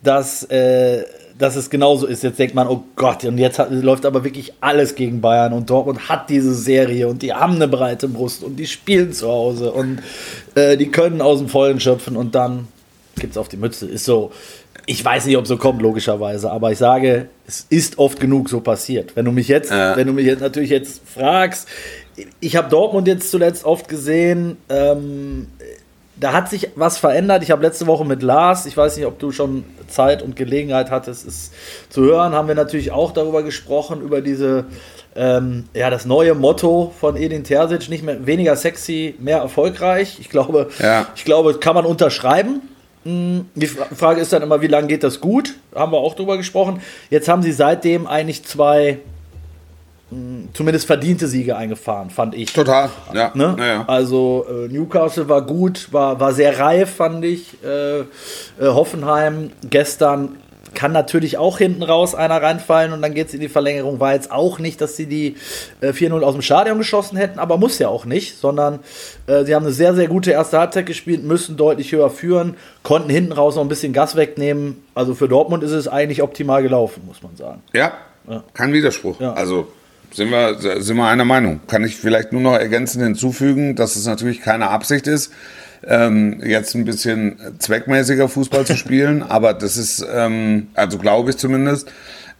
[0.00, 1.02] dass äh,
[1.42, 2.22] dass es genauso ist.
[2.22, 5.68] Jetzt denkt man, oh Gott, und jetzt hat, läuft aber wirklich alles gegen Bayern und
[5.68, 9.72] Dortmund hat diese Serie und die haben eine breite Brust und die spielen zu Hause
[9.72, 10.00] und
[10.54, 12.68] äh, die können aus dem Vollen schöpfen und dann
[13.16, 13.86] gibt es auf die Mütze.
[13.86, 14.30] Ist so.
[14.86, 18.48] Ich weiß nicht, ob es so kommt, logischerweise, aber ich sage, es ist oft genug
[18.48, 19.16] so passiert.
[19.16, 19.96] Wenn du mich jetzt, äh.
[19.96, 21.66] wenn du mich jetzt natürlich jetzt fragst,
[22.38, 25.48] ich habe Dortmund jetzt zuletzt oft gesehen, ähm,
[26.22, 27.42] da hat sich was verändert.
[27.42, 30.90] Ich habe letzte Woche mit Lars, ich weiß nicht, ob du schon Zeit und Gelegenheit
[30.90, 31.50] hattest, es
[31.90, 34.64] zu hören, haben wir natürlich auch darüber gesprochen, über diese,
[35.16, 40.18] ähm, ja, das neue Motto von Edin Terzic, nicht mehr weniger sexy, mehr erfolgreich.
[40.20, 41.06] Ich glaube, Ja.
[41.16, 42.62] ich glaube, kann man unterschreiben.
[43.04, 45.54] Hm, Die Fra- Frage ist dann immer, wie lange geht das gut?
[45.74, 46.80] Haben wir auch drüber gesprochen.
[47.10, 49.00] Jetzt haben sie seitdem eigentlich zwei,
[50.52, 52.52] zumindest verdiente Siege eingefahren, fand ich.
[52.52, 53.30] Total, ja.
[53.34, 53.54] Ne?
[53.56, 53.84] Naja.
[53.86, 57.62] Also äh, Newcastle war gut, war, war sehr reif, fand ich.
[57.64, 58.04] Äh, äh,
[58.60, 60.36] Hoffenheim gestern
[60.74, 64.00] kann natürlich auch hinten raus einer reinfallen und dann geht es in die Verlängerung.
[64.00, 65.36] War jetzt auch nicht, dass sie die
[65.80, 68.80] äh, 4-0 aus dem Stadion geschossen hätten, aber muss ja auch nicht, sondern
[69.26, 73.10] äh, sie haben eine sehr, sehr gute erste Halbzeit gespielt, müssen deutlich höher führen, konnten
[73.10, 74.82] hinten raus noch ein bisschen Gas wegnehmen.
[74.94, 77.62] Also für Dortmund ist es eigentlich optimal gelaufen, muss man sagen.
[77.72, 77.92] Ja,
[78.54, 79.20] kein Widerspruch.
[79.20, 79.34] Ja.
[79.34, 79.68] Also
[80.12, 81.60] sind wir, sind wir einer Meinung.
[81.66, 85.32] Kann ich vielleicht nur noch ergänzend hinzufügen, dass es natürlich keine Absicht ist,
[85.86, 91.36] ähm, jetzt ein bisschen zweckmäßiger Fußball zu spielen, aber das ist, ähm, also glaube ich
[91.36, 91.90] zumindest.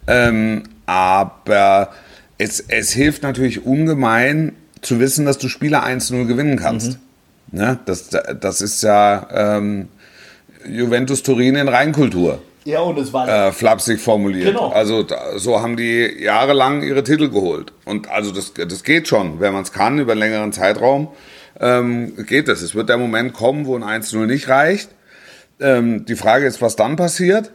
[0.07, 1.91] Ähm, aber
[2.39, 6.99] es, es hilft natürlich ungemein zu wissen, dass du Spiele 1-0 gewinnen kannst.
[7.53, 7.79] Ne?
[7.87, 9.89] Das, das ist ja ähm,
[10.69, 14.47] Juventus Turin in Reinkultur Ja, und es war äh, flapsig formuliert.
[14.49, 14.69] Genau.
[14.71, 15.05] Also
[15.37, 17.73] so haben die jahrelang ihre Titel geholt.
[17.85, 21.09] Und also das, das geht schon, wenn man es kann, über einen längeren Zeitraum,
[21.61, 22.63] ähm, geht das.
[22.63, 24.91] Es wird der Moment kommen, wo ein 1-0 nicht reicht.
[25.61, 27.51] Ähm, die Frage ist, was dann passiert.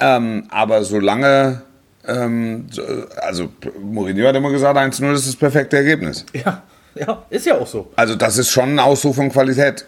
[0.00, 1.62] Ähm, aber solange,
[2.06, 2.82] ähm, so-
[3.20, 3.48] also
[3.80, 6.24] Mourinho hat immer gesagt, 1-0 ist das perfekte Ergebnis.
[6.34, 6.62] ja,
[6.94, 7.90] ja, ist ja auch so.
[7.96, 9.84] Also das ist schon ein Ausdruck von Qualität,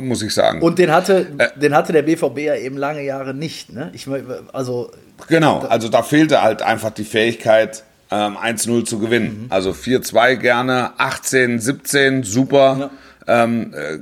[0.00, 0.60] muss ich sagen.
[0.62, 1.58] Und den hatte, Äh.
[1.58, 3.72] den hatte der BVB ja eben lange Jahre nicht.
[3.72, 3.90] Ne?
[3.92, 4.06] Ich,
[4.52, 4.90] also,
[5.28, 9.46] Genau, also da fehlte halt einfach die Fähigkeit, ähm, 1-0 zu gewinnen.
[9.50, 12.90] Also 4-2 gerne, 18, 17, super.
[13.26, 13.98] Ähm, äh,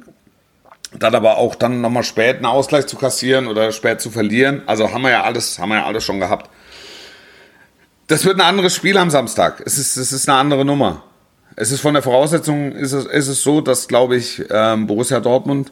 [0.98, 4.62] dann aber auch dann nochmal spät einen Ausgleich zu kassieren oder spät zu verlieren.
[4.66, 6.50] Also haben wir ja alles, haben wir ja alles schon gehabt.
[8.06, 9.62] Das wird ein anderes Spiel am Samstag.
[9.64, 11.02] Es ist, es ist eine andere Nummer.
[11.56, 15.20] Es ist von der Voraussetzung, ist es, ist es so, dass, glaube ich, ähm, Borussia
[15.20, 15.70] Dortmund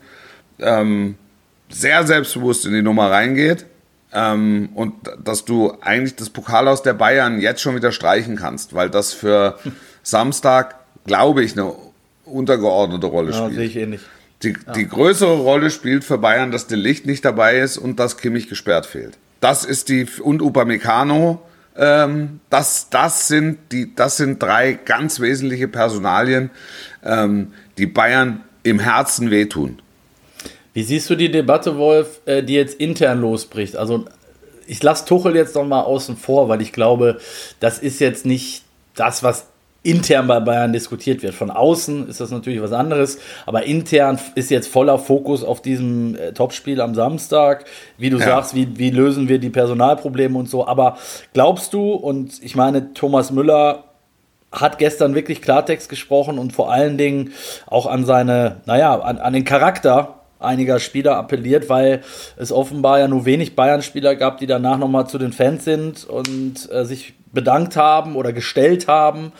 [0.59, 1.17] ähm,
[1.69, 3.67] sehr selbstbewusst in die Nummer reingeht
[4.13, 8.75] ähm, und dass du eigentlich das Pokal aus der Bayern jetzt schon wieder streichen kannst,
[8.75, 9.59] weil das für
[10.03, 11.73] Samstag, glaube ich, eine
[12.25, 13.55] untergeordnete Rolle ja, spielt.
[13.55, 14.05] sehe ich eh nicht.
[14.43, 18.17] Die, die größere Rolle spielt für Bayern, dass der Licht nicht dabei ist und dass
[18.17, 19.17] Kimmich gesperrt fehlt.
[19.41, 21.41] Das ist die und Upamecano.
[21.77, 26.51] Ähm, das, das sind die, das sind drei ganz wesentliche Personalien,
[27.03, 29.81] ähm, die Bayern im Herzen wehtun.
[30.75, 33.77] Wie siehst du die Debatte, Wolf, äh, die jetzt intern losbricht?
[33.77, 34.07] Also,
[34.67, 37.21] ich lasse Tuchel jetzt noch mal außen vor, weil ich glaube,
[37.61, 38.63] das ist jetzt nicht
[38.95, 39.47] das, was
[39.83, 41.35] intern bei Bayern diskutiert wird.
[41.35, 46.15] Von außen ist das natürlich was anderes, aber intern ist jetzt voller Fokus auf diesem
[46.15, 47.65] äh, Topspiel am Samstag.
[47.99, 48.27] Wie du Ja.
[48.27, 50.67] sagst, wie, wie lösen wir die Personalprobleme und so.
[50.67, 50.99] Aber
[51.33, 53.85] glaubst du, und ich meine, Thomas Müller
[54.53, 57.33] hat gestern wirklich Klartext gesprochen und vor allen Dingen
[57.67, 62.03] auch an seine, naja, an, an den Charakter einiger Spieler appelliert, weil
[62.37, 66.71] es offenbar ja nur wenig Bayern-Spieler gab, die danach nochmal zu den Fans sind und
[66.71, 69.33] äh, sich bedankt haben oder gestellt haben.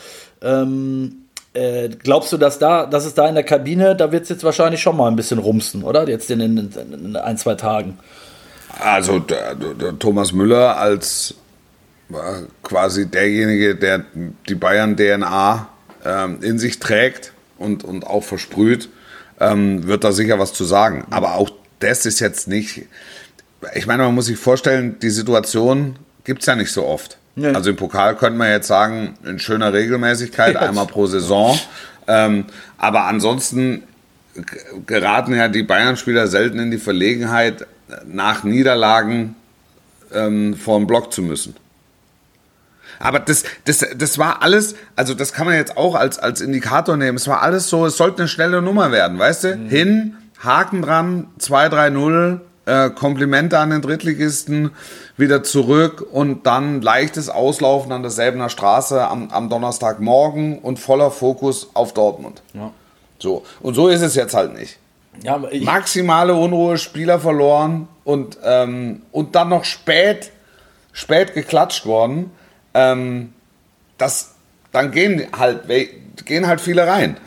[0.43, 4.29] Ähm, äh, glaubst du, dass da, dass es da in der Kabine, da wird es
[4.29, 6.07] jetzt wahrscheinlich schon mal ein bisschen rumsen, oder?
[6.07, 7.99] Jetzt in, in, in ein, zwei Tagen.
[8.79, 11.35] Also der, der Thomas Müller als
[12.11, 12.15] äh,
[12.63, 14.03] quasi derjenige, der
[14.49, 15.67] die Bayern-DNA
[16.03, 18.89] ähm, in sich trägt und, und auch versprüht,
[19.39, 21.05] ähm, wird da sicher was zu sagen.
[21.11, 22.87] Aber auch das ist jetzt nicht.
[23.75, 27.17] Ich meine, man muss sich vorstellen, die Situation gibt es ja nicht so oft.
[27.35, 27.47] Nee.
[27.47, 31.59] Also im Pokal könnte man jetzt sagen, in schöner Regelmäßigkeit, einmal pro Saison.
[32.07, 32.45] Ähm,
[32.77, 33.83] aber ansonsten
[34.85, 37.65] geraten ja die Bayern-Spieler selten in die Verlegenheit,
[38.05, 39.35] nach Niederlagen
[40.13, 41.55] ähm, vor den Block zu müssen.
[42.99, 46.95] Aber das, das, das war alles, also das kann man jetzt auch als, als Indikator
[46.95, 47.17] nehmen.
[47.17, 49.55] Es war alles so, es sollte eine schnelle Nummer werden, weißt du?
[49.55, 54.71] Hin, Haken dran, 2-3-0, äh, Komplimente an den Drittligisten,
[55.17, 61.11] wieder zurück und dann leichtes Auslaufen an der Säbener Straße am, am Donnerstagmorgen und voller
[61.11, 62.41] Fokus auf Dortmund.
[63.19, 63.43] So.
[63.61, 64.77] Und so ist es jetzt halt nicht
[65.23, 70.31] Ja, maximale Unruhe, Spieler verloren und, ähm, und dann noch spät,
[70.91, 72.31] spät geklatscht worden.
[72.73, 73.33] Ähm,
[73.97, 74.35] das,
[74.71, 75.67] dann gehen halt
[76.25, 77.17] gehen halt viele rein.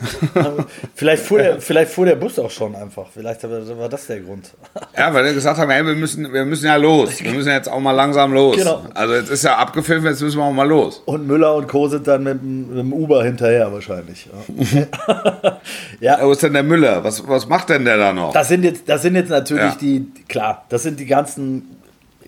[0.95, 3.07] vielleicht, fuhr der, vielleicht fuhr der Bus auch schon einfach.
[3.13, 4.49] Vielleicht war das der Grund.
[4.97, 7.21] Ja, weil wir gesagt haben, ey, wir müssen, wir müssen ja los.
[7.21, 8.55] Wir müssen jetzt auch mal langsam los.
[8.55, 8.85] Genau.
[8.93, 11.01] Also jetzt ist ja abgefilmt, jetzt müssen wir auch mal los.
[11.05, 11.87] Und Müller und Co.
[11.87, 14.27] sind dann mit, mit dem Uber hinterher wahrscheinlich.
[14.55, 15.59] Ja.
[15.99, 16.19] ja.
[16.21, 17.03] Wo ist denn der Müller?
[17.03, 18.33] Was, was macht denn der da noch?
[18.33, 19.77] Das sind jetzt, das sind jetzt natürlich ja.
[19.79, 21.76] die, klar, das sind die ganzen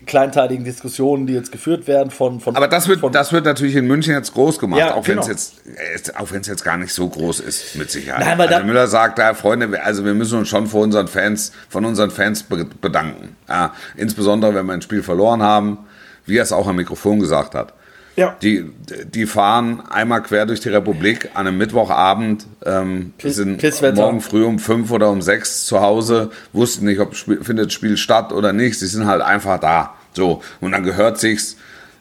[0.06, 2.40] kleinteiligen Diskussionen, die jetzt geführt werden von.
[2.40, 5.04] von Aber das wird, von, das wird natürlich in München jetzt groß gemacht, ja, auch
[5.04, 5.26] genau.
[5.26, 8.24] wenn es jetzt, auch wenn es jetzt gar nicht so groß ist, mit Sicherheit.
[8.24, 11.52] Nein, weil also Müller sagt, da, Freunde, also wir müssen uns schon vor unseren Fans,
[11.68, 13.36] von unseren Fans bedanken.
[13.48, 15.78] Ja, insbesondere, wenn wir ein Spiel verloren haben,
[16.26, 17.74] wie er es auch am Mikrofon gesagt hat.
[18.20, 18.36] Ja.
[18.42, 18.70] Die,
[19.14, 23.62] die fahren einmal quer durch die Republik an einem Mittwochabend, ähm, sind
[23.94, 27.72] morgen früh um fünf oder um sechs zu Hause, wussten nicht, ob Spiel, findet das
[27.72, 28.78] Spiel statt oder nicht.
[28.78, 29.94] Sie sind halt einfach da.
[30.12, 30.42] So.
[30.60, 31.56] Und dann gehört sich's,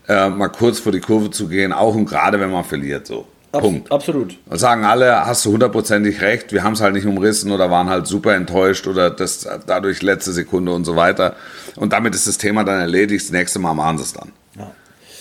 [0.10, 3.08] äh, mal kurz vor die Kurve zu gehen, auch und gerade wenn man verliert.
[3.08, 3.26] So.
[3.54, 3.90] Punkt.
[3.90, 4.38] Absolut.
[4.46, 7.90] Und sagen alle, hast du hundertprozentig recht, wir haben es halt nicht umrissen oder waren
[7.90, 11.38] halt super enttäuscht oder das dadurch letzte Sekunde und so weiter.
[11.78, 13.24] Und damit ist das Thema dann erledigt.
[13.24, 14.34] Das nächste Mal machen sie es dann.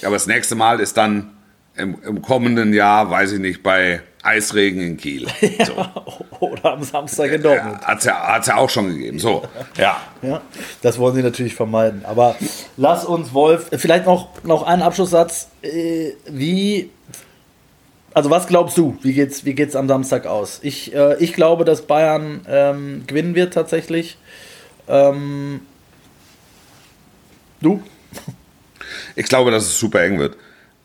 [0.05, 1.31] Aber das nächste Mal ist dann
[1.77, 5.27] im, im kommenden Jahr, weiß ich nicht, bei Eisregen in Kiel.
[5.65, 5.85] So.
[6.41, 7.81] Oder am Samstag in Dortmund.
[7.81, 9.19] Hat es ja, ja auch schon gegeben.
[9.19, 9.43] So,
[9.77, 9.97] ja.
[10.23, 10.41] ja.
[10.83, 12.05] Das wollen sie natürlich vermeiden.
[12.05, 12.37] Aber
[12.77, 15.49] lass uns, Wolf, vielleicht noch, noch einen Abschlusssatz.
[15.63, 16.91] Äh, wie,
[18.15, 20.61] also was glaubst du, wie geht's, wie geht's am Samstag aus?
[20.63, 24.17] Ich, äh, ich glaube, dass Bayern ähm, gewinnen wird tatsächlich.
[24.89, 25.61] Ähm,
[27.61, 27.83] du?
[29.19, 30.37] Ich glaube, dass es super eng wird.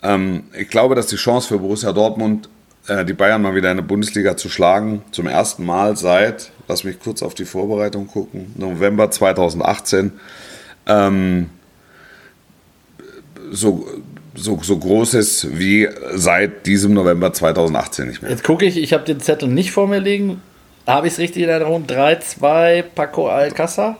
[0.01, 2.49] Ähm, ich glaube, dass die Chance für Borussia Dortmund,
[2.87, 6.83] äh, die Bayern mal wieder in der Bundesliga zu schlagen, zum ersten Mal seit, lass
[6.83, 10.13] mich kurz auf die Vorbereitung gucken, November 2018,
[10.87, 11.51] ähm,
[13.51, 13.87] so,
[14.33, 18.31] so, so groß ist wie seit diesem November 2018 nicht mehr.
[18.31, 20.41] Jetzt gucke ich, ich habe den Zettel nicht vor mir liegen.
[20.87, 21.85] Habe ich es richtig in Erinnerung?
[21.85, 23.97] 3-2 Paco Alcázar?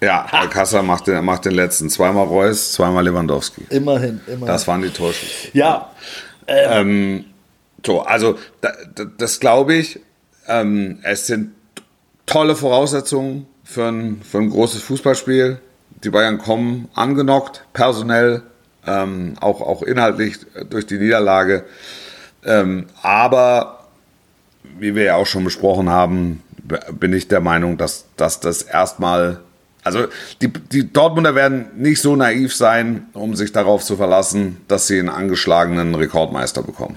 [0.00, 1.90] Ja, Alcázar macht den, macht den letzten.
[1.90, 3.66] Zweimal Reus, zweimal Lewandowski.
[3.70, 4.46] Immerhin, immerhin.
[4.46, 5.48] Das waren die Torschüsse.
[5.52, 5.90] Ja.
[6.46, 7.24] Ähm, ähm,
[7.84, 10.00] so, also da, da, das glaube ich.
[10.46, 11.52] Ähm, es sind
[12.26, 15.60] tolle Voraussetzungen für ein, für ein großes Fußballspiel.
[16.04, 18.42] Die Bayern kommen angenockt, personell,
[18.86, 20.38] ähm, auch, auch inhaltlich
[20.70, 21.64] durch die Niederlage.
[22.44, 23.88] Ähm, aber
[24.78, 26.42] wie wir ja auch schon besprochen haben,
[26.92, 29.40] bin ich der Meinung, dass, dass das erstmal
[29.96, 30.08] also
[30.40, 34.98] die, die Dortmunder werden nicht so naiv sein, um sich darauf zu verlassen, dass sie
[34.98, 36.96] einen angeschlagenen Rekordmeister bekommen.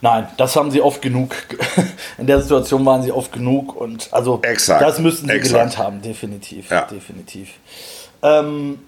[0.00, 1.34] Nein, das haben sie oft genug.
[2.18, 5.52] In der Situation waren sie oft genug und also exakt, das müssten sie exakt.
[5.52, 6.82] gelernt haben, definitiv, ja.
[6.82, 7.50] definitiv.
[8.22, 8.78] Ähm,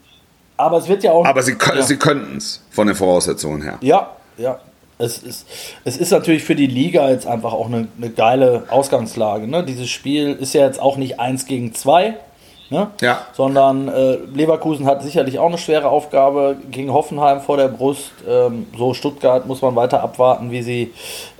[0.56, 1.24] aber es wird ja auch.
[1.24, 1.82] Aber sie, ja.
[1.82, 3.78] sie könnten es von den Voraussetzungen her.
[3.80, 4.60] Ja, ja.
[5.00, 5.46] Es ist,
[5.84, 9.46] es ist natürlich für die Liga jetzt einfach auch eine, eine geile Ausgangslage.
[9.46, 9.64] Ne?
[9.64, 12.16] Dieses Spiel ist ja jetzt auch nicht eins gegen zwei,
[12.70, 12.88] Ne?
[13.00, 13.22] Ja.
[13.32, 18.12] Sondern äh, Leverkusen hat sicherlich auch eine schwere Aufgabe gegen Hoffenheim vor der Brust.
[18.28, 20.92] Ähm, so Stuttgart muss man weiter abwarten, wie sie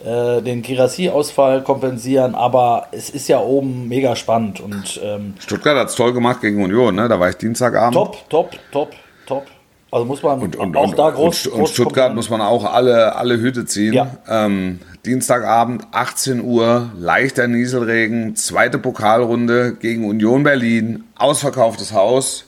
[0.05, 2.35] äh, den Girassi-Ausfall kompensieren.
[2.35, 4.61] Aber es ist ja oben mega spannend.
[4.61, 7.09] Und, ähm, Stuttgart hat es toll gemacht gegen Union, ne?
[7.09, 7.95] Da war ich Dienstagabend.
[7.95, 8.91] Top, top, top,
[9.27, 9.45] top.
[9.91, 11.47] Also muss man und, und, auch da groß.
[11.47, 13.95] Und, und Stuttgart muss man auch alle, alle Hüte ziehen.
[13.95, 14.19] Ja.
[14.29, 22.45] Ähm, Dienstagabend, 18 Uhr, leichter Nieselregen, zweite Pokalrunde gegen Union Berlin, ausverkauftes Haus.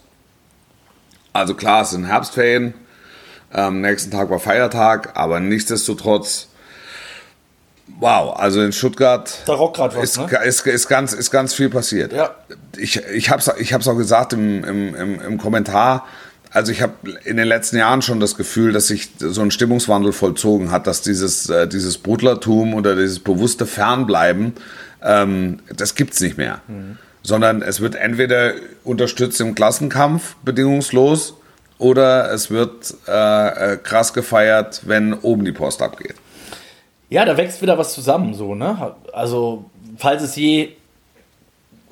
[1.33, 2.75] Also klar, es sind Herbstferien.
[3.53, 6.49] Ähm, nächsten Tag war Feiertag, aber nichtsdestotrotz,
[7.99, 10.39] wow, also in Stuttgart da was, ist, ne?
[10.45, 12.13] ist, ist, ganz, ist ganz viel passiert.
[12.13, 12.35] Ja.
[12.77, 16.05] Ich, ich habe es ich auch gesagt im, im, im, im Kommentar,
[16.53, 20.13] also ich habe in den letzten Jahren schon das Gefühl, dass sich so ein Stimmungswandel
[20.13, 24.55] vollzogen hat, dass dieses, äh, dieses Brudlertum oder dieses bewusste Fernbleiben,
[25.03, 26.61] ähm, das gibt's nicht mehr.
[26.67, 26.99] Mhm.
[27.23, 31.35] Sondern es wird entweder unterstützt im Klassenkampf, bedingungslos,
[31.79, 36.15] oder es wird äh, äh, krass gefeiert, wenn oben die Post abgeht.
[37.09, 38.95] Ja, da wächst wieder was zusammen, so, ne?
[39.13, 40.77] Also, falls es je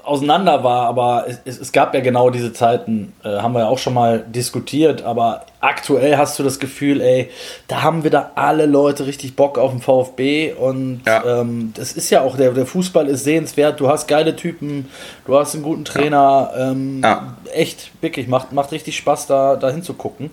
[0.09, 3.79] auseinander war, aber es, es, gab ja genau diese Zeiten, äh, haben wir ja auch
[3.79, 7.31] schon mal diskutiert, aber aktuell hast du das Gefühl, ey,
[7.69, 11.41] da haben wieder alle Leute richtig Bock auf den VfB und ja.
[11.41, 14.89] ähm, das ist ja auch, der, der Fußball ist sehenswert, du hast geile Typen,
[15.27, 16.71] du hast einen guten Trainer, ja.
[16.71, 17.37] Ähm, ja.
[17.53, 20.31] echt, wirklich, macht, macht richtig Spaß da, da hinzugucken.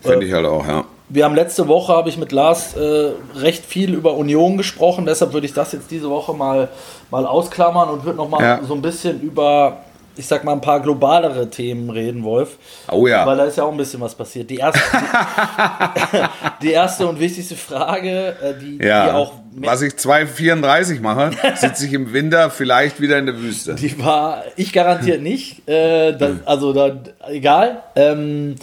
[0.00, 3.10] Finde äh, ich halt auch, ja wir haben letzte Woche, habe ich mit Lars äh,
[3.36, 6.68] recht viel über Union gesprochen, deshalb würde ich das jetzt diese Woche mal,
[7.10, 8.60] mal ausklammern und würde nochmal ja.
[8.62, 9.78] so ein bisschen über,
[10.16, 12.58] ich sag mal, ein paar globalere Themen reden, Wolf.
[12.90, 13.26] Oh ja.
[13.26, 14.48] Weil da ist ja auch ein bisschen was passiert.
[14.48, 14.80] Die erste,
[16.12, 16.18] die,
[16.68, 19.06] die erste und wichtigste Frage, äh, die, ja.
[19.06, 23.74] die auch was ich 2,34 mache, sitze ich im Winter vielleicht wieder in der Wüste.
[23.74, 25.68] Die war, ich garantiert nicht.
[25.68, 26.96] Äh, das, also da,
[27.28, 27.82] egal.
[27.96, 28.54] Ähm,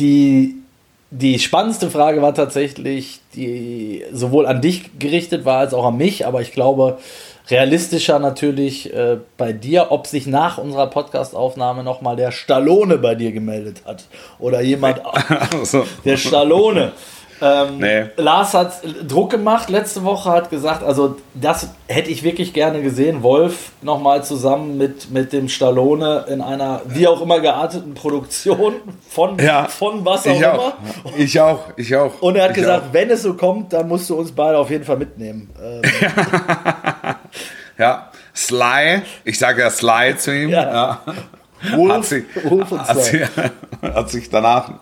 [0.00, 0.63] die,
[1.16, 6.26] die spannendste Frage war tatsächlich, die sowohl an dich gerichtet war als auch an mich,
[6.26, 6.98] aber ich glaube,
[7.50, 13.30] realistischer natürlich äh, bei dir, ob sich nach unserer Podcast-Aufnahme nochmal der Stallone bei dir
[13.30, 14.06] gemeldet hat.
[14.40, 15.02] Oder jemand,
[16.04, 16.92] der Stallone.
[17.40, 18.04] Ähm, nee.
[18.16, 23.22] Lars hat Druck gemacht letzte Woche, hat gesagt, also das hätte ich wirklich gerne gesehen.
[23.22, 28.74] Wolf nochmal zusammen mit, mit dem Stallone in einer wie auch immer gearteten Produktion
[29.08, 31.18] von, ja, von was auch, ich auch immer.
[31.18, 32.22] Ich auch, ich auch.
[32.22, 32.92] Und er hat gesagt, auch.
[32.92, 35.50] wenn es so kommt, dann musst du uns beide auf jeden Fall mitnehmen.
[35.62, 35.82] Ähm.
[37.78, 40.50] ja, Sly, ich sage ja Sly zu ihm.
[40.50, 40.72] Ja.
[40.72, 41.00] ja.
[41.76, 43.22] Wolf, hat, sich, Wolf hat, sich,
[43.82, 44.72] hat sich danach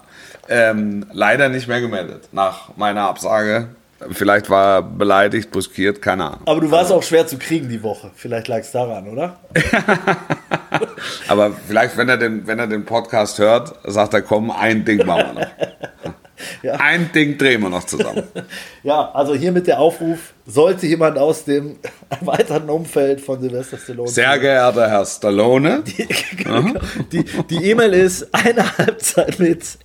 [0.53, 3.69] ähm, leider nicht mehr gemeldet nach meiner Absage.
[4.11, 6.41] Vielleicht war er beleidigt, buskiert, keine Ahnung.
[6.45, 6.97] Aber du warst also.
[6.97, 8.11] auch schwer zu kriegen die Woche.
[8.15, 9.39] Vielleicht lag es daran, oder?
[11.29, 15.07] Aber vielleicht, wenn er, den, wenn er den Podcast hört, sagt er, komm, ein Ding
[15.07, 16.13] machen wir noch.
[16.63, 16.75] Ja.
[16.75, 18.25] Ein Ding drehen wir noch zusammen.
[18.83, 21.77] ja, also hier mit der Aufruf, sollte jemand aus dem
[22.11, 24.09] erweiterten Umfeld von Sylvester Stallone.
[24.09, 25.83] Sehr geehrter Herr Stallone.
[27.13, 29.79] Die, die E-Mail ist eine Halbzeit mit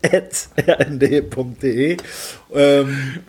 [0.67, 1.97] rnd.de.
[2.53, 3.19] Ähm,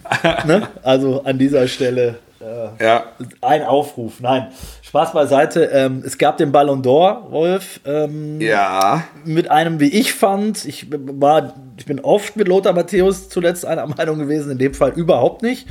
[0.46, 0.68] ne?
[0.82, 3.04] Also an dieser Stelle äh, ja.
[3.40, 4.20] ein Aufruf.
[4.20, 4.48] Nein,
[4.82, 5.64] Spaß beiseite.
[5.64, 7.80] Ähm, es gab den Ballon d'Or, Wolf.
[7.84, 9.04] Ähm, ja.
[9.24, 13.86] Mit einem, wie ich fand, ich war, ich bin oft mit Lothar Matthäus zuletzt einer
[13.96, 15.66] Meinung gewesen, in dem Fall überhaupt nicht,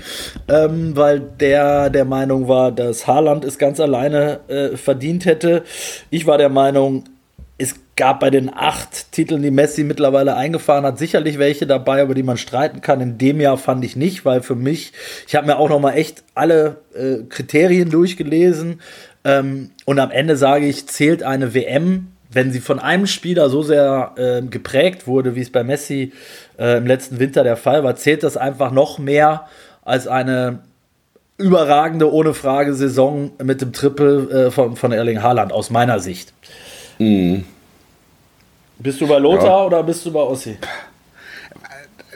[0.48, 5.64] ähm, weil der der Meinung war, dass Haaland es ganz alleine äh, verdient hätte.
[6.10, 7.04] Ich war der Meinung,
[7.58, 12.14] es gab bei den acht Titeln, die Messi mittlerweile eingefahren hat, sicherlich welche dabei, über
[12.14, 13.02] die man streiten kann.
[13.02, 14.94] In dem Jahr fand ich nicht, weil für mich,
[15.28, 18.80] ich habe mir auch noch mal echt alle äh, Kriterien durchgelesen
[19.24, 23.64] ähm, und am Ende sage ich, zählt eine WM, wenn sie von einem Spieler so
[23.64, 26.12] sehr äh, geprägt wurde, wie es bei Messi
[26.60, 29.48] äh, im letzten Winter der Fall war, zählt das einfach noch mehr
[29.84, 30.60] als eine
[31.38, 36.34] überragende, ohne Frage Saison mit dem Triple äh, von, von Erling Haaland aus meiner Sicht.
[36.98, 37.46] Mhm.
[38.80, 39.66] Bist du bei Lothar ja.
[39.66, 40.58] oder bist du bei Ossi?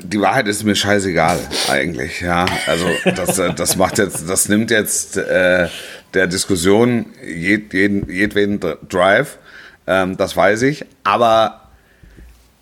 [0.04, 2.46] Die Wahrheit ist mir scheißegal, eigentlich, ja.
[2.66, 5.68] Also, das, äh, das macht jetzt, das nimmt jetzt äh,
[6.14, 9.38] der Diskussion jed, jeden, jedweden Drive,
[9.88, 10.86] ähm, das weiß ich.
[11.04, 11.62] Aber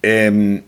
[0.03, 0.63] ähm,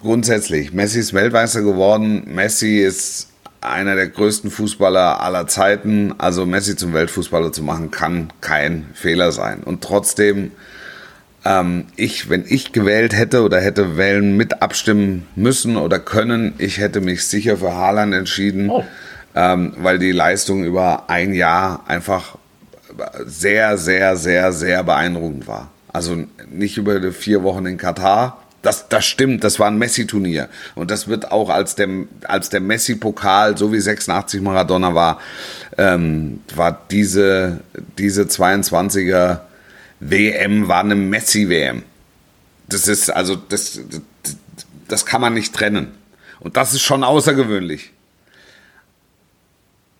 [0.00, 2.24] grundsätzlich, Messi ist Weltmeister geworden.
[2.26, 3.28] Messi ist
[3.60, 6.14] einer der größten Fußballer aller Zeiten.
[6.18, 9.62] Also Messi zum Weltfußballer zu machen, kann kein Fehler sein.
[9.64, 10.52] Und trotzdem,
[11.44, 16.78] ähm, ich, wenn ich gewählt hätte oder hätte wählen mit abstimmen müssen oder können, ich
[16.78, 18.84] hätte mich sicher für Haaland entschieden, oh.
[19.34, 22.37] ähm, weil die Leistung über ein Jahr einfach
[23.24, 25.70] sehr, sehr, sehr, sehr beeindruckend war.
[25.92, 30.48] Also nicht über die vier Wochen in Katar, das, das stimmt, das war ein Messi-Turnier.
[30.74, 31.88] Und das wird auch als der,
[32.24, 35.20] als der Messi-Pokal, so wie 86 Maradona war,
[35.76, 37.60] ähm, war diese,
[37.98, 39.40] diese 22er
[40.00, 41.82] WM war eine Messi-WM.
[42.68, 43.80] Das ist, also, das,
[44.22, 44.36] das,
[44.88, 45.92] das kann man nicht trennen.
[46.40, 47.92] Und das ist schon außergewöhnlich.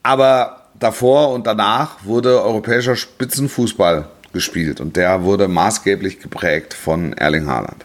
[0.02, 4.80] Aber davor und danach wurde europäischer Spitzenfußball gespielt.
[4.80, 7.84] Und der wurde maßgeblich geprägt von Erling Haaland.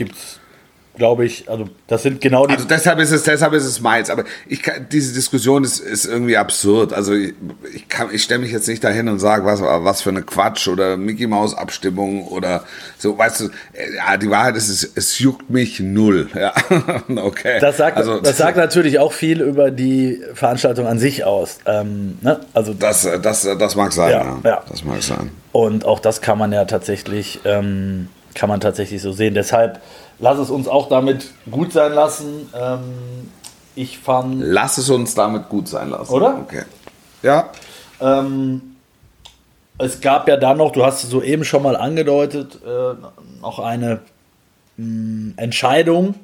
[0.00, 0.39] Gibt es,
[0.96, 2.54] glaube ich, also das sind genau die.
[2.54, 4.10] Also deshalb ist es, deshalb ist es meins.
[4.10, 6.92] Aber ich kann, diese Diskussion ist, ist irgendwie absurd.
[6.92, 7.34] Also ich,
[7.74, 10.96] ich, ich stelle mich jetzt nicht dahin und sage, was, was für eine Quatsch oder
[10.96, 12.64] Mickey Maus Abstimmung oder
[12.98, 13.44] so, weißt du,
[13.96, 16.28] ja, die Wahrheit ist, es, es juckt mich null.
[16.40, 16.54] Ja,
[17.16, 17.58] okay.
[17.60, 21.58] Das sagt, also, das sagt natürlich auch viel über die Veranstaltung an sich aus.
[21.66, 22.40] Ähm, ne?
[22.54, 24.40] also, das, das, das mag sein, ja, ja.
[24.42, 24.62] ja.
[24.66, 25.30] Das mag sein.
[25.52, 27.40] Und auch das kann man ja tatsächlich.
[27.44, 29.34] Ähm, kann man tatsächlich so sehen.
[29.34, 29.80] Deshalb
[30.20, 32.48] lass es uns auch damit gut sein lassen.
[32.54, 33.30] Ähm,
[33.74, 34.40] ich fand.
[34.40, 36.12] Lass es uns damit gut sein lassen.
[36.12, 36.38] Oder?
[36.38, 36.64] Okay.
[37.22, 37.50] Ja.
[38.00, 38.76] Ähm,
[39.78, 42.94] es gab ja dann noch, du hast es soeben schon mal angedeutet, äh,
[43.40, 44.00] noch eine
[45.36, 46.14] Entscheidung,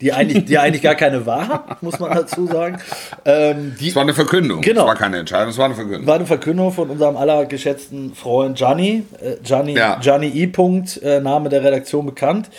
[0.00, 2.78] die eigentlich, die eigentlich gar keine war, muss man dazu sagen.
[3.24, 4.60] Ähm, die, es war eine Verkündung.
[4.60, 4.82] Genau.
[4.82, 6.06] Es war keine Entscheidung, es war eine Verkündung.
[6.06, 9.04] War eine Verkündung von unserem allergeschätzten Freund Gianni.
[9.20, 9.98] Äh, Gianni, ja.
[10.00, 10.46] Gianni I.
[10.46, 12.50] Punkt, äh, Name der Redaktion bekannt.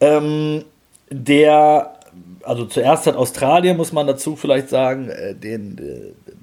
[0.00, 0.64] Ähm,
[1.10, 1.94] der,
[2.42, 6.41] also zuerst hat Australien, muss man dazu vielleicht sagen, äh, den, äh,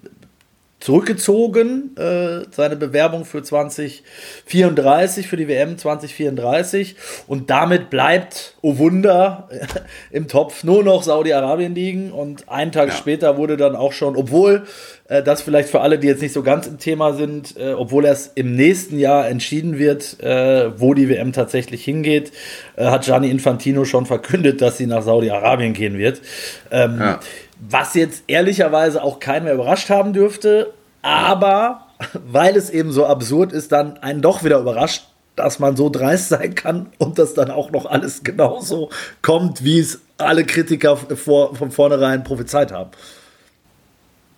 [0.79, 6.95] zurückgezogen, äh, seine Bewerbung für 2034, für die WM 2034.
[7.27, 9.49] Und damit bleibt, oh Wunder,
[10.11, 12.11] im Topf nur noch Saudi-Arabien liegen.
[12.11, 12.95] Und einen Tag ja.
[12.95, 14.63] später wurde dann auch schon, obwohl
[15.09, 18.37] das vielleicht für alle, die jetzt nicht so ganz im Thema sind, äh, obwohl erst
[18.37, 22.31] im nächsten Jahr entschieden wird, äh, wo die WM tatsächlich hingeht,
[22.75, 26.21] äh, hat Gianni Infantino schon verkündet, dass sie nach Saudi-Arabien gehen wird.
[26.69, 27.19] Ähm, ja.
[27.59, 33.51] Was jetzt ehrlicherweise auch keinen mehr überrascht haben dürfte, aber weil es eben so absurd
[33.51, 37.49] ist, dann einen doch wieder überrascht, dass man so dreist sein kann und dass dann
[37.49, 38.89] auch noch alles genauso
[39.21, 42.91] kommt, wie es alle Kritiker vor, von vornherein prophezeit haben.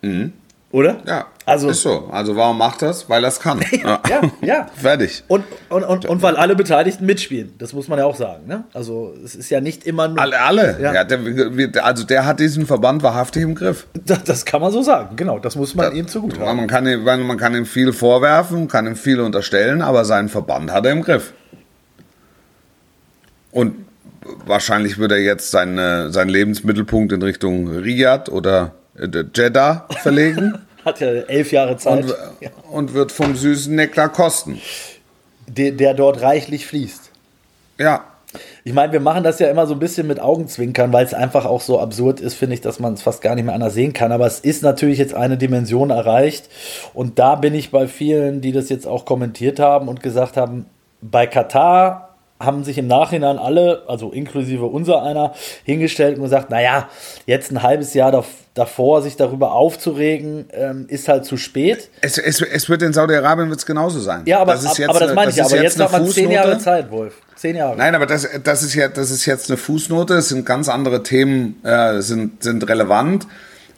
[0.02, 0.34] Mhm.
[0.72, 1.02] Oder?
[1.06, 1.26] Ja.
[1.46, 2.08] Also, ist so.
[2.12, 3.10] Also warum macht das?
[3.10, 3.60] Weil er es kann.
[3.84, 4.02] ja,
[4.42, 4.70] ja.
[4.76, 5.24] Fertig.
[5.28, 7.54] Und, und, und, und, weil alle Beteiligten mitspielen.
[7.58, 8.48] Das muss man ja auch sagen.
[8.48, 8.64] Ne?
[8.74, 10.20] Also es ist ja nicht immer nur.
[10.20, 10.80] Alle, alle.
[10.82, 10.94] Ja.
[10.94, 13.88] ja der, also der hat diesen Verband wahrhaftig im Griff.
[14.04, 15.40] Das, das kann man so sagen, genau.
[15.40, 16.58] Das muss man da, ihm zugute haben.
[16.58, 20.72] Man kann, ihm, man kann ihm viel vorwerfen, kann ihm viel unterstellen, aber seinen Verband
[20.72, 21.34] hat er im Griff.
[23.52, 23.76] Und
[24.46, 30.60] wahrscheinlich wird er jetzt seine, seinen Lebensmittelpunkt in Richtung Riyadh oder Jeddah verlegen.
[30.86, 32.06] Hat ja elf Jahre Zeit.
[32.06, 32.16] Und,
[32.72, 34.60] und wird vom süßen Nektar kosten.
[35.48, 37.12] Der, der dort reichlich fließt.
[37.78, 38.06] Ja.
[38.64, 41.46] Ich meine, wir machen das ja immer so ein bisschen mit Augenzwinkern, weil es einfach
[41.46, 43.92] auch so absurd ist, finde ich, dass man es fast gar nicht mehr anders sehen
[43.92, 44.12] kann.
[44.12, 46.50] Aber es ist natürlich jetzt eine Dimension erreicht.
[46.94, 50.66] Und da bin ich bei vielen, die das jetzt auch kommentiert haben und gesagt haben,
[51.02, 52.11] bei Katar
[52.44, 55.34] haben sich im Nachhinein alle, also inklusive unser einer,
[55.64, 56.90] hingestellt und gesagt, naja,
[57.26, 58.24] jetzt ein halbes Jahr
[58.54, 61.90] davor sich darüber aufzuregen, ähm, ist halt zu spät.
[62.02, 64.24] Es, es, es wird in Saudi-Arabien wird es genauso sein.
[64.26, 65.46] Ja, aber das, ist jetzt aber das meine ich ja.
[65.46, 67.16] Aber jetzt, jetzt hat man zehn Jahre Zeit, Wolf.
[67.36, 67.78] Zehn Jahre.
[67.78, 70.16] Nein, aber das, das, ist, ja, das ist jetzt eine Fußnote.
[70.16, 73.28] Es sind ganz andere Themen, äh, sind, sind relevant.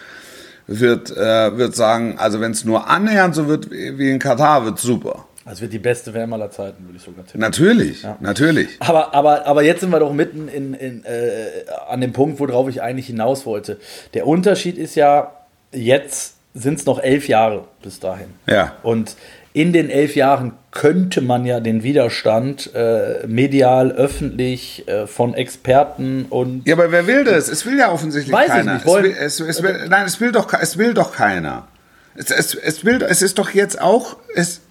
[0.67, 4.79] wird, äh, wird sagen, also wenn es nur annähernd so wird wie in Katar, wird
[4.79, 5.26] super.
[5.47, 7.39] Also wird die beste WM aller Zeiten, würde ich sogar tippen.
[7.39, 8.17] Natürlich, ja.
[8.19, 8.67] natürlich.
[8.79, 12.67] Aber, aber, aber jetzt sind wir doch mitten in, in, äh, an dem Punkt, worauf
[12.67, 13.79] ich eigentlich hinaus wollte.
[14.13, 15.31] Der Unterschied ist ja,
[15.71, 18.27] jetzt sind es noch elf Jahre bis dahin.
[18.45, 18.75] Ja.
[18.83, 19.15] Und
[19.53, 26.25] in den elf Jahren könnte man ja den Widerstand äh, medial, öffentlich, äh, von Experten
[26.29, 26.67] und.
[26.67, 27.47] Ja, aber wer will das?
[27.47, 28.75] Es will ja offensichtlich Weiß keiner.
[28.75, 28.95] Ich nicht.
[28.95, 31.69] Es will, es, es will, nein, es will doch, es will doch keiner.
[32.15, 34.17] Es, es, es, will, es ist doch jetzt auch.
[34.35, 34.61] Es,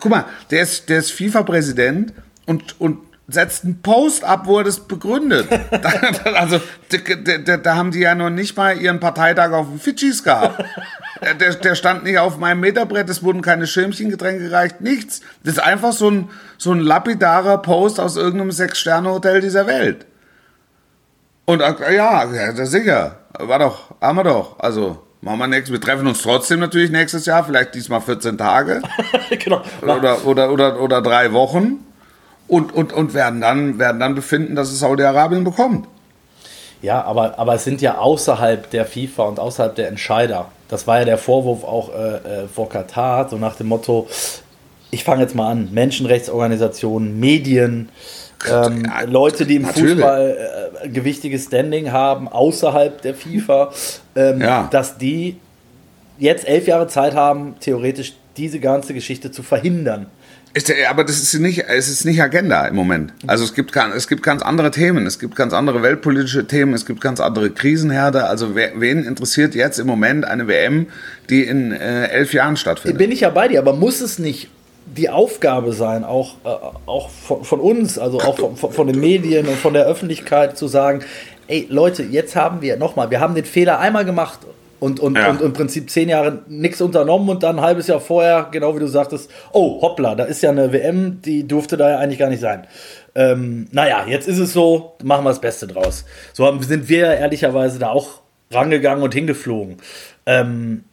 [0.00, 2.12] Guck mal, der ist, der ist FIFA-Präsident
[2.46, 2.98] und, und
[3.32, 5.48] setzt einen Post ab, wo er das begründet.
[6.34, 6.60] also,
[7.62, 10.64] da, haben die ja noch nicht mal ihren Parteitag auf den Fidschis gehabt.
[11.38, 15.20] Der, der stand nicht auf meinem Meterbrett, es wurden keine Schirmchengetränke gereicht, nichts.
[15.44, 20.06] Das ist einfach so ein, so ein lapidarer Post aus irgendeinem Sechs-Sterne-Hotel dieser Welt.
[21.44, 24.58] Und äh, ja, ja, sicher, war doch, haben wir doch.
[24.60, 25.72] Also, Machen wir nächstes.
[25.72, 28.80] Wir treffen uns trotzdem natürlich nächstes Jahr, vielleicht diesmal 14 Tage.
[29.38, 29.60] genau.
[29.82, 31.84] Oder, oder, oder, oder drei Wochen.
[32.48, 35.86] Und, und, und werden, dann, werden dann befinden, dass es Saudi-Arabien bekommt.
[36.82, 40.46] Ja, aber, aber es sind ja außerhalb der FIFA und außerhalb der Entscheider.
[40.68, 44.08] Das war ja der Vorwurf auch äh, äh vor Katar, so nach dem Motto,
[44.90, 47.90] ich fange jetzt mal an, Menschenrechtsorganisationen, Medien,
[48.48, 49.92] ähm, ja, Leute, die im natürlich.
[49.92, 50.36] Fußball
[50.84, 53.72] äh, gewichtiges Standing haben, außerhalb der FIFA,
[54.14, 54.68] ähm, ja.
[54.70, 55.36] dass die
[56.18, 60.06] jetzt elf Jahre Zeit haben, theoretisch diese ganze Geschichte zu verhindern.
[60.52, 63.12] Ist, aber das ist nicht, es ist nicht Agenda im Moment.
[63.28, 66.86] Also es gibt, es gibt ganz andere Themen, es gibt ganz andere weltpolitische Themen, es
[66.86, 68.24] gibt ganz andere Krisenherde.
[68.24, 70.88] Also wen interessiert jetzt im Moment eine WM,
[71.28, 72.98] die in äh, elf Jahren stattfindet?
[72.98, 74.48] Bin ich ja bei dir, aber muss es nicht
[74.96, 76.48] die Aufgabe sein, auch, äh,
[76.86, 80.66] auch von, von, uns, also auch von, von, den Medien und von der Öffentlichkeit zu
[80.66, 81.04] sagen,
[81.48, 84.40] ey Leute, jetzt haben wir nochmal, wir haben den Fehler einmal gemacht
[84.80, 85.30] und, und, ja.
[85.30, 88.80] und im Prinzip zehn Jahre nichts unternommen und dann ein halbes Jahr vorher, genau wie
[88.80, 92.30] du sagtest, oh hoppla, da ist ja eine WM, die durfte da ja eigentlich gar
[92.30, 92.66] nicht sein.
[93.14, 96.04] Ähm, naja, jetzt ist es so, machen wir das Beste draus.
[96.32, 98.20] So sind wir ehrlicherweise da auch
[98.50, 99.76] rangegangen und hingeflogen.
[100.26, 100.84] Ähm,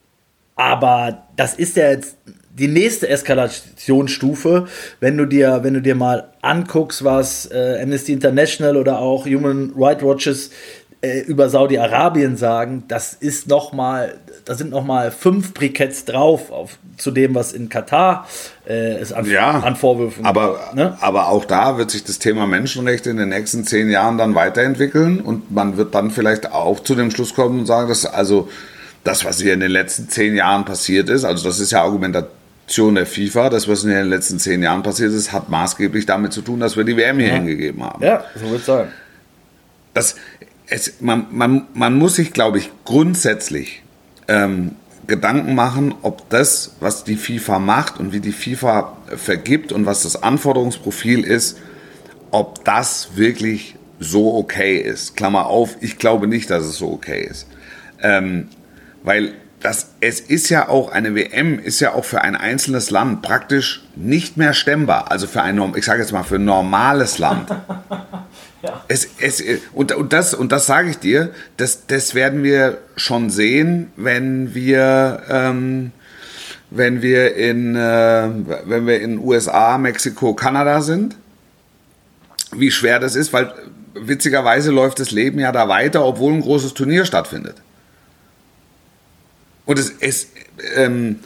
[0.55, 2.17] aber das ist ja jetzt
[2.57, 4.67] die nächste Eskalationsstufe,
[4.99, 9.73] wenn du dir, wenn du dir mal anguckst, was äh, Amnesty International oder auch Human
[9.75, 10.49] Rights Watches
[11.01, 16.51] äh, über Saudi-Arabien sagen, das ist noch mal, da sind noch mal fünf Briketts drauf
[16.51, 18.27] auf, zu dem, was in Katar
[18.67, 20.97] äh, es an, ja, an Vorwürfen aber, ne?
[21.01, 25.21] aber auch da wird sich das Thema Menschenrechte in den nächsten zehn Jahren dann weiterentwickeln
[25.21, 28.49] und man wird dann vielleicht auch zu dem Schluss kommen und sagen, dass also
[29.03, 31.83] das, was hier in den letzten zehn Jahren passiert ist, also das ist ja
[32.67, 36.33] Argumentation der FIFA, das, was in den letzten zehn Jahren passiert ist, hat maßgeblich damit
[36.33, 37.33] zu tun, dass wir die WM hier ja.
[37.35, 38.03] hingegeben haben.
[38.03, 38.87] Ja, so wird es sein.
[39.93, 40.15] Das,
[40.67, 43.83] es, man, man, man muss sich, glaube ich, grundsätzlich
[44.27, 44.75] ähm,
[45.07, 50.03] Gedanken machen, ob das, was die FIFA macht und wie die FIFA vergibt und was
[50.03, 51.57] das Anforderungsprofil ist,
[52.31, 55.15] ob das wirklich so okay ist.
[55.15, 57.47] Klammer auf, ich glaube nicht, dass es so okay ist.
[58.03, 58.49] Ähm,
[59.03, 63.23] weil das, es ist ja auch, eine WM ist ja auch für ein einzelnes Land
[63.23, 65.11] praktisch nicht mehr stemmbar.
[65.11, 67.49] Also für ein, ich sage jetzt mal, für ein normales Land.
[68.61, 68.83] ja.
[68.87, 69.43] es, es,
[69.73, 74.53] und, und das, und das sage ich dir, das, das werden wir schon sehen, wenn
[74.53, 75.91] wir, ähm,
[76.69, 78.29] wenn wir in, äh,
[78.65, 81.15] wenn wir in USA, Mexiko, Kanada sind.
[82.55, 83.51] Wie schwer das ist, weil
[83.95, 87.55] witzigerweise läuft das Leben ja da weiter, obwohl ein großes Turnier stattfindet.
[89.67, 90.29] Und es, es,
[90.75, 91.19] ähm,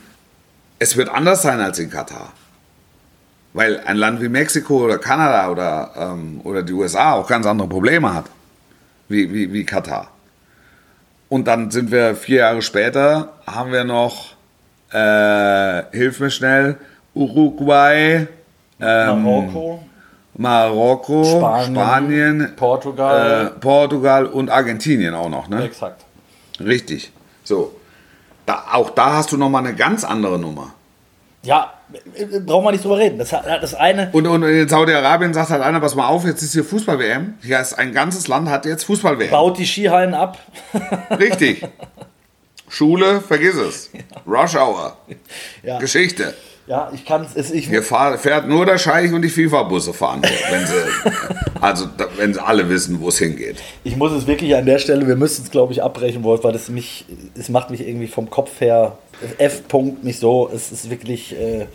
[0.80, 2.34] es wird anders sein als in Katar.
[3.54, 7.68] Weil ein Land wie Mexiko oder Kanada oder, ähm, oder die USA auch ganz andere
[7.70, 8.26] Probleme hat,
[9.08, 10.10] wie, wie, wie Katar.
[11.30, 14.34] Und dann sind wir vier Jahre später, haben wir noch,
[14.92, 16.78] äh, hilf mir schnell,
[17.14, 18.28] Uruguay,
[18.80, 19.84] ähm, Marokko,
[20.34, 25.64] Marokko Spanien, Spanien Portugal, äh, Portugal und Argentinien auch noch, ne?
[25.64, 26.04] Exakt.
[26.60, 27.12] Richtig.
[27.44, 27.76] So.
[28.46, 30.74] Da, auch da hast du nochmal eine ganz andere Nummer.
[31.44, 31.74] Ja,
[32.46, 33.18] brauchen wir nicht drüber reden.
[33.18, 34.10] Das, das eine.
[34.12, 37.36] Und, und in Saudi-Arabien sagt halt einer, pass mal auf, jetzt ist hier Fußball-WM.
[37.42, 39.32] Hier ist ein ganzes Land hat jetzt Fußball-WM.
[39.32, 40.38] Baut die Skihallen ab.
[41.20, 41.66] Richtig.
[42.70, 43.90] Schule, vergiss es.
[44.26, 44.98] Rush Hour.
[45.64, 45.80] Ja.
[45.80, 46.34] Geschichte.
[46.68, 47.52] Ja, ich kann es.
[47.52, 51.12] Hier fahr, fährt nur der Scheich und die FIFA-Busse fahren, wenn sie,
[51.62, 51.88] also
[52.18, 53.58] wenn sie alle wissen, wo es hingeht.
[53.84, 56.54] Ich muss es wirklich an der Stelle, wir müssen es glaube ich abbrechen, Wolf, weil
[56.54, 57.06] das mich,
[57.38, 58.98] es macht mich irgendwie vom Kopf her,
[59.38, 61.36] F-Punkt mich so, es ist wirklich.
[61.38, 61.66] Äh,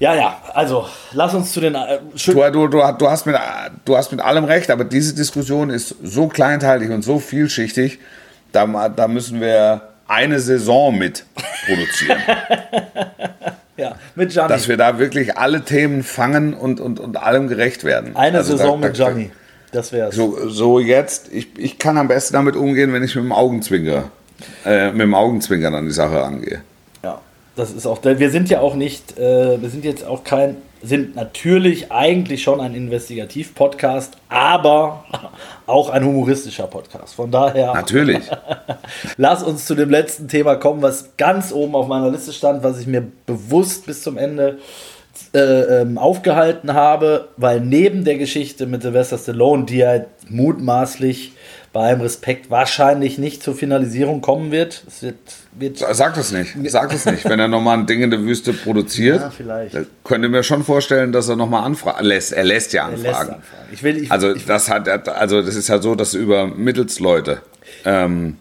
[0.00, 1.74] ja, ja, also lass uns zu den.
[1.74, 3.36] Äh, du, du, du, du, hast mit,
[3.84, 7.98] du hast mit allem recht, aber diese Diskussion ist so kleinteilig und so vielschichtig,
[8.52, 11.24] da, da müssen wir eine Saison mit
[11.66, 12.20] produzieren.
[13.78, 14.48] Ja, mit Gianni.
[14.48, 18.16] Dass wir da wirklich alle Themen fangen und, und, und allem gerecht werden.
[18.16, 19.30] Eine also Saison da, mit Gianni.
[19.70, 23.24] Das wäre so, so jetzt, ich, ich kann am besten damit umgehen, wenn ich mit
[23.24, 24.10] dem Augenzwinker,
[24.64, 26.62] äh, mit dem Augenzwinkern an die Sache angehe.
[27.04, 27.20] Ja,
[27.54, 31.16] das ist auch, wir sind ja auch nicht, äh, wir sind jetzt auch kein sind
[31.16, 35.04] natürlich eigentlich schon ein Investigativ-Podcast, aber
[35.66, 37.14] auch ein humoristischer Podcast.
[37.14, 37.74] Von daher.
[37.74, 38.24] Natürlich.
[39.16, 42.80] lass uns zu dem letzten Thema kommen, was ganz oben auf meiner Liste stand, was
[42.80, 44.58] ich mir bewusst bis zum Ende
[45.34, 51.32] äh, ähm, aufgehalten habe, weil neben der Geschichte mit Sylvester Stallone, die ja mutmaßlich
[51.78, 54.82] bei allem Respekt wahrscheinlich nicht zur Finalisierung kommen wird.
[54.88, 55.14] Es wird,
[55.52, 56.56] wird Sag das nicht.
[56.72, 57.24] Sag das nicht.
[57.24, 59.76] Wenn er nochmal ein Ding in der Wüste produziert, ja, vielleicht.
[60.02, 62.32] könnte mir schon vorstellen, dass er nochmal anfragen lässt.
[62.32, 63.02] Er lässt ja anfragen.
[63.04, 63.68] Lässt anfragen.
[63.70, 67.42] Ich will, ich, also, ich, das hat, also das ist ja so, dass über Mittelsleute
[67.84, 68.38] ähm,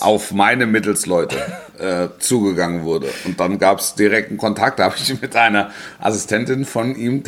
[0.00, 1.36] auf meine Mittelsleute
[1.78, 3.08] äh, zugegangen wurde.
[3.24, 4.78] Und dann gab es direkten Kontakt.
[4.78, 7.22] Da habe ich mit einer Assistentin von ihm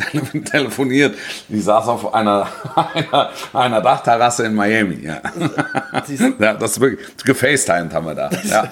[0.45, 1.15] telefoniert.
[1.49, 2.47] Die saß auf einer,
[2.93, 4.99] einer, einer Dachterrasse in Miami.
[5.03, 5.21] Ja.
[6.39, 8.29] ja das ist wirklich, gefacetimed haben wir da.
[8.43, 8.71] Ja.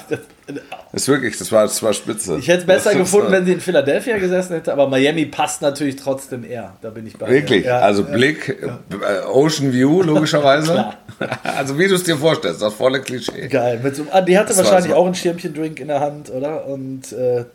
[0.91, 2.38] Das ist wirklich, das war, das war spitze.
[2.38, 5.95] Ich hätte es besser gefunden, wenn sie in Philadelphia gesessen hätte, aber Miami passt natürlich
[5.95, 6.73] trotzdem eher.
[6.82, 7.29] Da bin ich bei.
[7.29, 7.65] Wirklich?
[7.65, 8.79] Ja, also Blick, ja.
[8.89, 10.88] Äh, Ocean View, logischerweise.
[11.43, 13.47] also wie du es dir vorstellst, das volle Klischee.
[13.47, 13.79] Geil.
[13.82, 14.97] Mit so, ah, die hatte das wahrscheinlich so.
[14.97, 16.65] auch ein Schirmchen-Drink in der Hand, oder?
[16.67, 17.45] Und äh,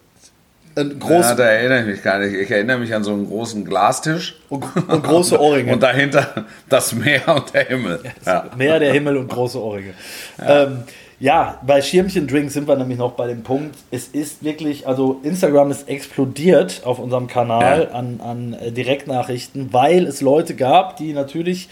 [0.76, 1.26] ein groß.
[1.30, 2.34] Ja, da erinnere ich mich gar nicht.
[2.34, 4.36] Ich erinnere mich an so einen großen Glastisch.
[4.48, 5.72] Und, und große Ohrringe.
[5.74, 8.00] und dahinter das Meer und der Himmel.
[8.24, 9.94] Ja, Meer, der Himmel und große Ohrringe.
[10.38, 10.64] Ja.
[10.64, 10.82] Ähm,
[11.18, 15.70] ja, bei Schirmchen-Drinks sind wir nämlich noch bei dem Punkt, es ist wirklich, also Instagram
[15.70, 17.98] ist explodiert auf unserem Kanal ja.
[17.98, 21.70] an, an äh, Direktnachrichten, weil es Leute gab, die natürlich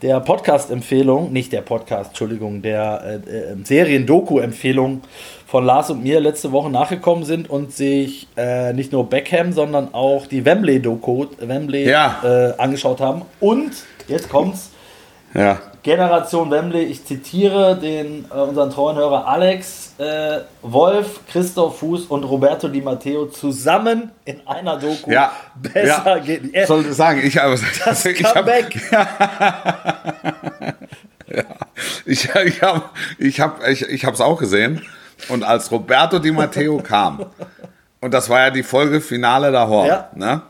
[0.00, 5.02] der Podcast-Empfehlung, nicht der Podcast, Entschuldigung, der äh, äh, Serien-Doku-Empfehlung
[5.46, 9.92] von Lars und mir letzte Woche nachgekommen sind und sich äh, nicht nur Beckham, sondern
[9.92, 12.20] auch die Wembley-Doku Wembley, ja.
[12.24, 13.22] äh, angeschaut haben.
[13.40, 13.72] Und,
[14.08, 14.70] jetzt kommt's,
[15.34, 22.06] ja Generation Wembley, ich zitiere den äh, unseren treuen Hörer Alex, äh, Wolf, Christoph Fuß
[22.06, 25.08] und Roberto Di Matteo zusammen in einer Doku.
[25.08, 26.18] Ja, besser ja.
[26.18, 26.56] geht nicht.
[26.56, 28.90] Ich sollte sagen, ich habe das ich Comeback.
[31.28, 31.44] ja,
[32.04, 32.82] ich, ich habe
[33.18, 34.84] ich hab, ich, ich es auch gesehen
[35.28, 37.26] und als Roberto Di Matteo kam
[38.00, 40.08] und das war ja die Folge Finale da Horn, Ja.
[40.16, 40.42] ne?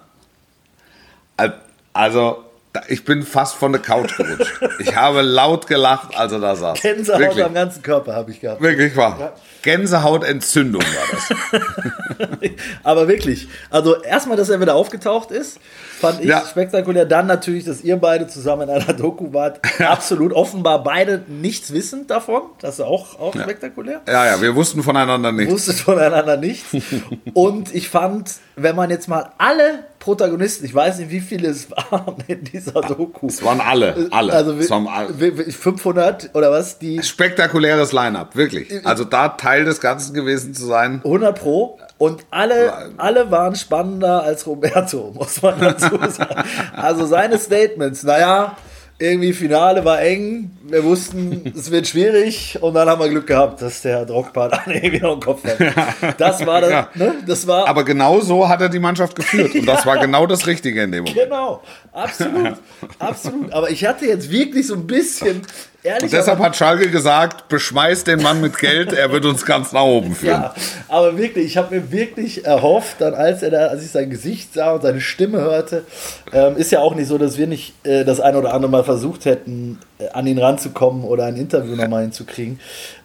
[1.93, 2.46] Also
[2.89, 4.61] ich bin fast von der Couch gerutscht.
[4.79, 6.81] Ich habe laut gelacht, als er da saß.
[6.81, 7.45] Gänsehaut Wirklich.
[7.45, 8.61] am ganzen Körper habe ich gehabt.
[8.61, 9.35] Wirklich wahr.
[9.63, 12.41] Gänsehautentzündung war das.
[12.83, 15.59] Aber wirklich, also erstmal, dass er wieder aufgetaucht ist,
[16.01, 16.45] fand ich Ja.
[16.47, 17.05] spektakulär.
[17.05, 19.61] Dann natürlich, dass ihr beide zusammen in einer Doku wart.
[19.81, 22.43] Absolut offenbar beide nichts wissend davon.
[22.61, 24.03] Das ist auch, auch spektakulär.
[24.07, 25.53] Ja, ja, wir wussten voneinander nichts.
[25.53, 26.67] Wusstet voneinander nichts.
[27.35, 31.69] Und ich fand, wenn man jetzt mal alle Protagonisten, ich weiß nicht, wie viele es
[31.71, 33.27] waren in dieser Doku.
[33.27, 34.33] Es waren alle, alle.
[34.33, 35.19] Also es waren alle.
[35.21, 38.69] wi- wi- 500 oder was, die Spektakuläres Line-Up, wirklich.
[38.87, 41.01] Also da Teil des Ganzen gewesen zu sein.
[41.05, 41.79] 100 Pro.
[41.99, 46.45] Und alle, alle waren spannender als Roberto, muss man dazu sagen.
[46.77, 48.57] Also seine Statements, naja,
[48.99, 53.61] irgendwie Finale war eng, wir wussten, es wird schwierig und dann haben wir Glück gehabt,
[53.61, 56.19] dass der Drogba dann irgendwie noch im Kopf hat.
[56.19, 56.89] Das war das, Ja.
[56.95, 57.15] ne?
[57.27, 59.55] Das war Aber genau so hat er die Mannschaft geführt.
[59.55, 61.17] Und das war genau das Richtige in dem Moment.
[61.25, 62.55] genau, absolut,
[62.99, 63.53] absolut.
[63.53, 65.43] Aber ich hatte jetzt wirklich so ein bisschen,
[65.87, 69.73] ehrlich Und deshalb hat Schalke gesagt, beschmeißt den Mann mit Geld, er wird uns ganz
[69.73, 70.43] nach oben führen.
[70.43, 70.55] Ja,
[70.89, 74.55] aber wirklich, ich habe mir wirklich erhofft, dann als er da, als ich sein Gesicht
[74.55, 75.85] sah und seine Stimme hörte,
[76.33, 78.85] ähm, ist ja auch nicht so, dass wir nicht äh, das ein oder andere Mal
[78.85, 82.61] versucht hätten, äh, an ihn ranzukommen oder ein Interview nochmal hinzukriegen.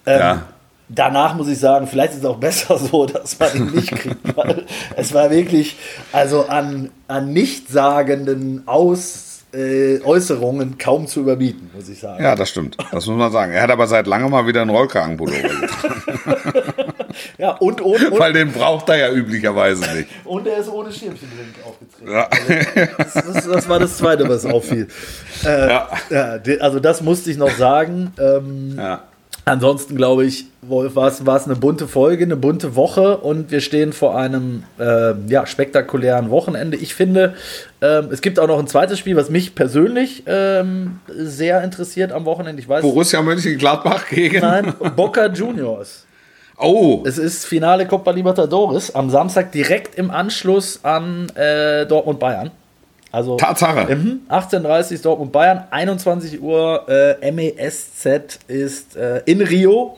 [0.05, 0.43] Ähm, Ja.
[0.93, 4.35] Danach muss ich sagen, vielleicht ist es auch besser so, dass man ihn nicht kriegt,
[4.35, 4.65] weil
[4.97, 5.77] es war wirklich,
[6.11, 12.23] also an, an nichtssagenden Aus, äh, Äußerungen kaum zu überbieten, muss ich sagen.
[12.23, 12.77] Ja, das stimmt.
[12.91, 13.51] Das muss man sagen.
[13.51, 16.03] Er hat aber seit langem mal wieder einen Rollkragenpullover getragen.
[17.37, 20.07] Ja, und, und, und, Weil den braucht er ja üblicherweise nicht.
[20.23, 22.11] und er ist ohne Schirmchendrink aufgetreten.
[22.11, 22.29] Ja.
[22.97, 24.87] Das, das, das war das Zweite, was auffiel.
[25.43, 25.89] Äh, Ja.
[26.09, 28.13] ja, also das musste ich noch sagen.
[28.19, 29.03] Ähm, Ja.
[29.45, 33.91] Ansonsten glaube ich, Wolf, war es eine bunte Folge, eine bunte Woche und wir stehen
[33.91, 36.77] vor einem ähm, ja, spektakulären Wochenende.
[36.77, 37.33] Ich finde,
[37.81, 42.25] ähm, es gibt auch noch ein zweites Spiel, was mich persönlich ähm, sehr interessiert am
[42.25, 42.61] Wochenende.
[42.61, 44.41] Ich weiß, Borussia Mönchengladbach gegen.
[44.41, 46.05] nein, Boca Juniors.
[46.57, 52.51] Oh, Es ist Finale Copa Libertadores am Samstag direkt im Anschluss an äh, Dortmund Bayern.
[53.11, 53.93] Also Tatsache.
[53.93, 59.97] Mhm, 18.30 Dortmund Bayern, 21 Uhr äh, MESZ ist äh, in Rio,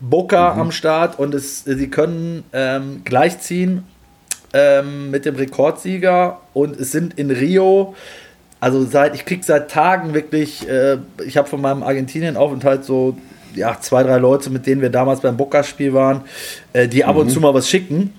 [0.00, 3.84] Boca am Start und es, sie können ähm, gleichziehen
[4.54, 7.94] ähm, mit dem Rekordsieger und es sind in Rio,
[8.60, 10.96] also seit ich krieg seit Tagen wirklich, äh,
[11.26, 13.14] ich habe von meinem Argentinien-Aufenthalt so
[13.54, 16.22] ja, zwei, drei Leute, mit denen wir damals beim Boca-Spiel waren,
[16.72, 18.14] äh, die ab und zu mal was schicken.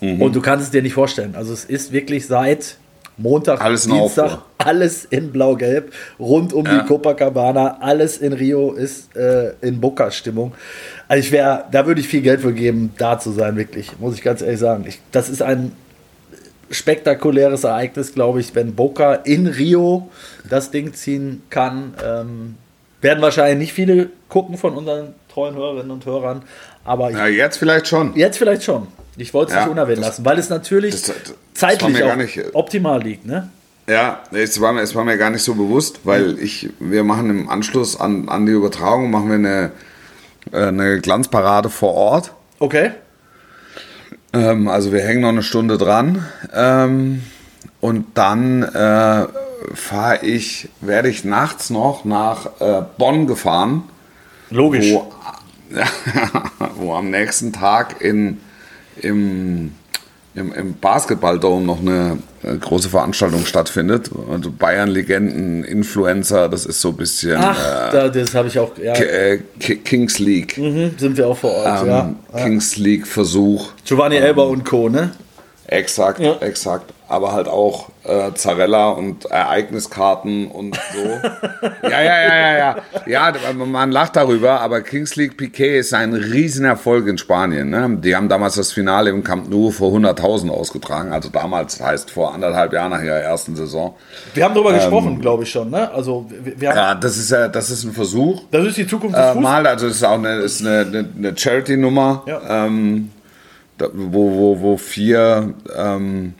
[0.00, 1.34] Und du kannst es dir nicht vorstellen.
[1.36, 2.76] Also es ist wirklich seit
[3.18, 4.42] Montag, Alles in Dienstag, Aufruhr.
[4.58, 6.80] alles in Blau-Gelb, rund um Ja.
[6.80, 10.52] die Copacabana, alles in Rio ist äh, in Boca-Stimmung.
[11.08, 14.14] Also ich wäre, da würde ich viel Geld für geben, da zu sein, wirklich, muss
[14.14, 14.84] ich ganz ehrlich sagen.
[14.86, 15.72] Ich, das ist ein
[16.70, 20.10] spektakuläres Ereignis, glaube ich, wenn Boca in Rio
[20.48, 21.94] das Ding ziehen kann.
[22.04, 22.54] Ähm,
[23.00, 26.42] werden wahrscheinlich nicht viele gucken von unseren treuen Hörerinnen und Hörern,
[26.84, 28.14] aber ich, ja, jetzt vielleicht schon.
[28.16, 28.88] jetzt vielleicht schon.
[29.16, 32.54] Ich wollte es Ja, nicht unerwähnt das- lassen, weil es natürlich das- das zeitlich nicht-
[32.54, 33.26] optimal liegt.
[33.26, 33.48] Ne?
[33.88, 37.30] Ja, es war, mir- es war mir gar nicht so bewusst, weil ich, wir machen
[37.30, 39.70] im Anschluss an, an die Übertragung, machen wir eine,
[40.52, 42.32] äh, eine Glanzparade vor Ort.
[42.58, 42.90] Okay.
[44.32, 46.26] Ähm, also wir hängen noch eine Stunde dran.
[46.52, 47.22] Ähm,
[47.80, 49.26] und dann äh,
[49.74, 53.84] fahre ich, werde ich nachts noch nach äh, Bonn gefahren,
[54.50, 54.92] Logisch.
[54.92, 55.12] wo,
[56.76, 58.40] wo am nächsten Tag in,
[59.02, 59.72] im,
[60.34, 64.10] im, im Basketballdome noch eine äh, große Veranstaltung stattfindet.
[64.30, 68.72] Also Bayern-Legenden, Influencer, das ist so ein bisschen Ach, da, das habe ich auch.
[68.78, 70.58] Ja, äh, Kings League.
[70.58, 71.82] mhm, sind wir auch vor Ort.
[71.82, 72.14] Ähm, ja.
[72.44, 73.70] Kings League Versuch.
[73.84, 74.88] Giovanni Elber und Co.
[74.88, 75.12] Ne?
[75.66, 76.36] Exakt, Ja.
[76.40, 76.92] exakt.
[77.08, 81.02] Aber halt auch äh, Zarella und Ereigniskarten und so.
[81.82, 82.58] ja, ja, ja, ja,
[83.06, 83.32] ja.
[83.32, 87.70] Ja, man lacht darüber, aber Kings League Piquet ist ein Riesenerfolg in Spanien.
[87.70, 87.98] Ne?
[88.02, 91.12] Die haben damals das Finale im Camp Nou vor 100.000 ausgetragen.
[91.12, 93.94] Also damals heißt vor anderthalb Jahren nach ihrer ersten Saison.
[94.34, 95.70] Wir haben darüber gesprochen, glaube ich schon.
[95.70, 95.90] Ne?
[95.92, 98.42] Also wir, wir Ähm, Ja, das ist ja, das ist ein Versuch.
[98.50, 99.42] das ist die Zukunft des Äh, Fußballs.
[99.42, 102.66] mal, also es ist auch eine, ist eine, eine, Charity-Nummer, Ja.
[102.66, 103.10] ähm,
[103.78, 106.34] wo, wo, wo vier ähm,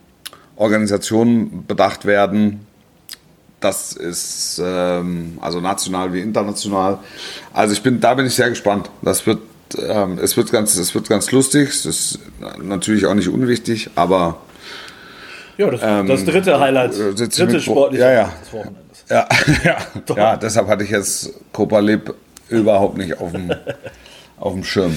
[0.56, 2.66] Organisationen bedacht werden.
[3.60, 6.98] das ist ähm, also national wie international.
[7.52, 8.90] Also ich bin, da bin ich sehr gespannt.
[9.02, 9.40] Das wird,
[9.78, 11.70] ähm, es wird ganz, es wird ganz lustig.
[11.70, 12.18] Es ist
[12.62, 14.36] natürlich auch nicht unwichtig, aber
[15.56, 18.32] ja, das, ähm, das dritte Highlight, äh, dritte sportliche ja, ja.
[19.08, 19.28] Ja,
[19.64, 19.76] ja,
[20.16, 22.14] ja, deshalb hatte ich jetzt Copa Lib
[22.48, 23.52] überhaupt nicht auf dem,
[24.38, 24.96] auf dem Schirm.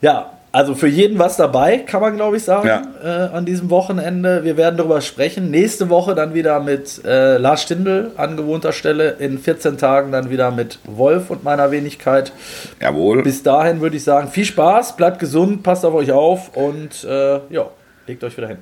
[0.00, 2.82] Ja, also für jeden was dabei, kann man glaube ich sagen, ja.
[3.02, 4.44] äh, an diesem Wochenende.
[4.44, 5.50] Wir werden darüber sprechen.
[5.50, 9.12] Nächste Woche dann wieder mit äh, Lars Stindl an gewohnter Stelle.
[9.12, 12.32] In 14 Tagen dann wieder mit Wolf und meiner Wenigkeit.
[12.80, 13.22] Jawohl.
[13.22, 17.40] Bis dahin würde ich sagen, viel Spaß, bleibt gesund, passt auf euch auf und äh,
[17.48, 17.70] ja,
[18.06, 18.58] legt euch wieder hin.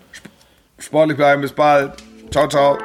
[0.78, 1.92] Sportlich bleiben, bis bald.
[2.30, 2.78] Ciao, ciao.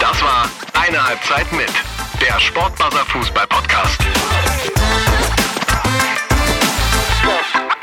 [0.00, 0.48] Das war
[0.80, 1.87] eine Halbzeit mit
[2.28, 3.98] der Sportbuzzer Fußball Podcast.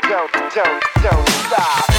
[0.08, 1.95] Don't, don't, don't.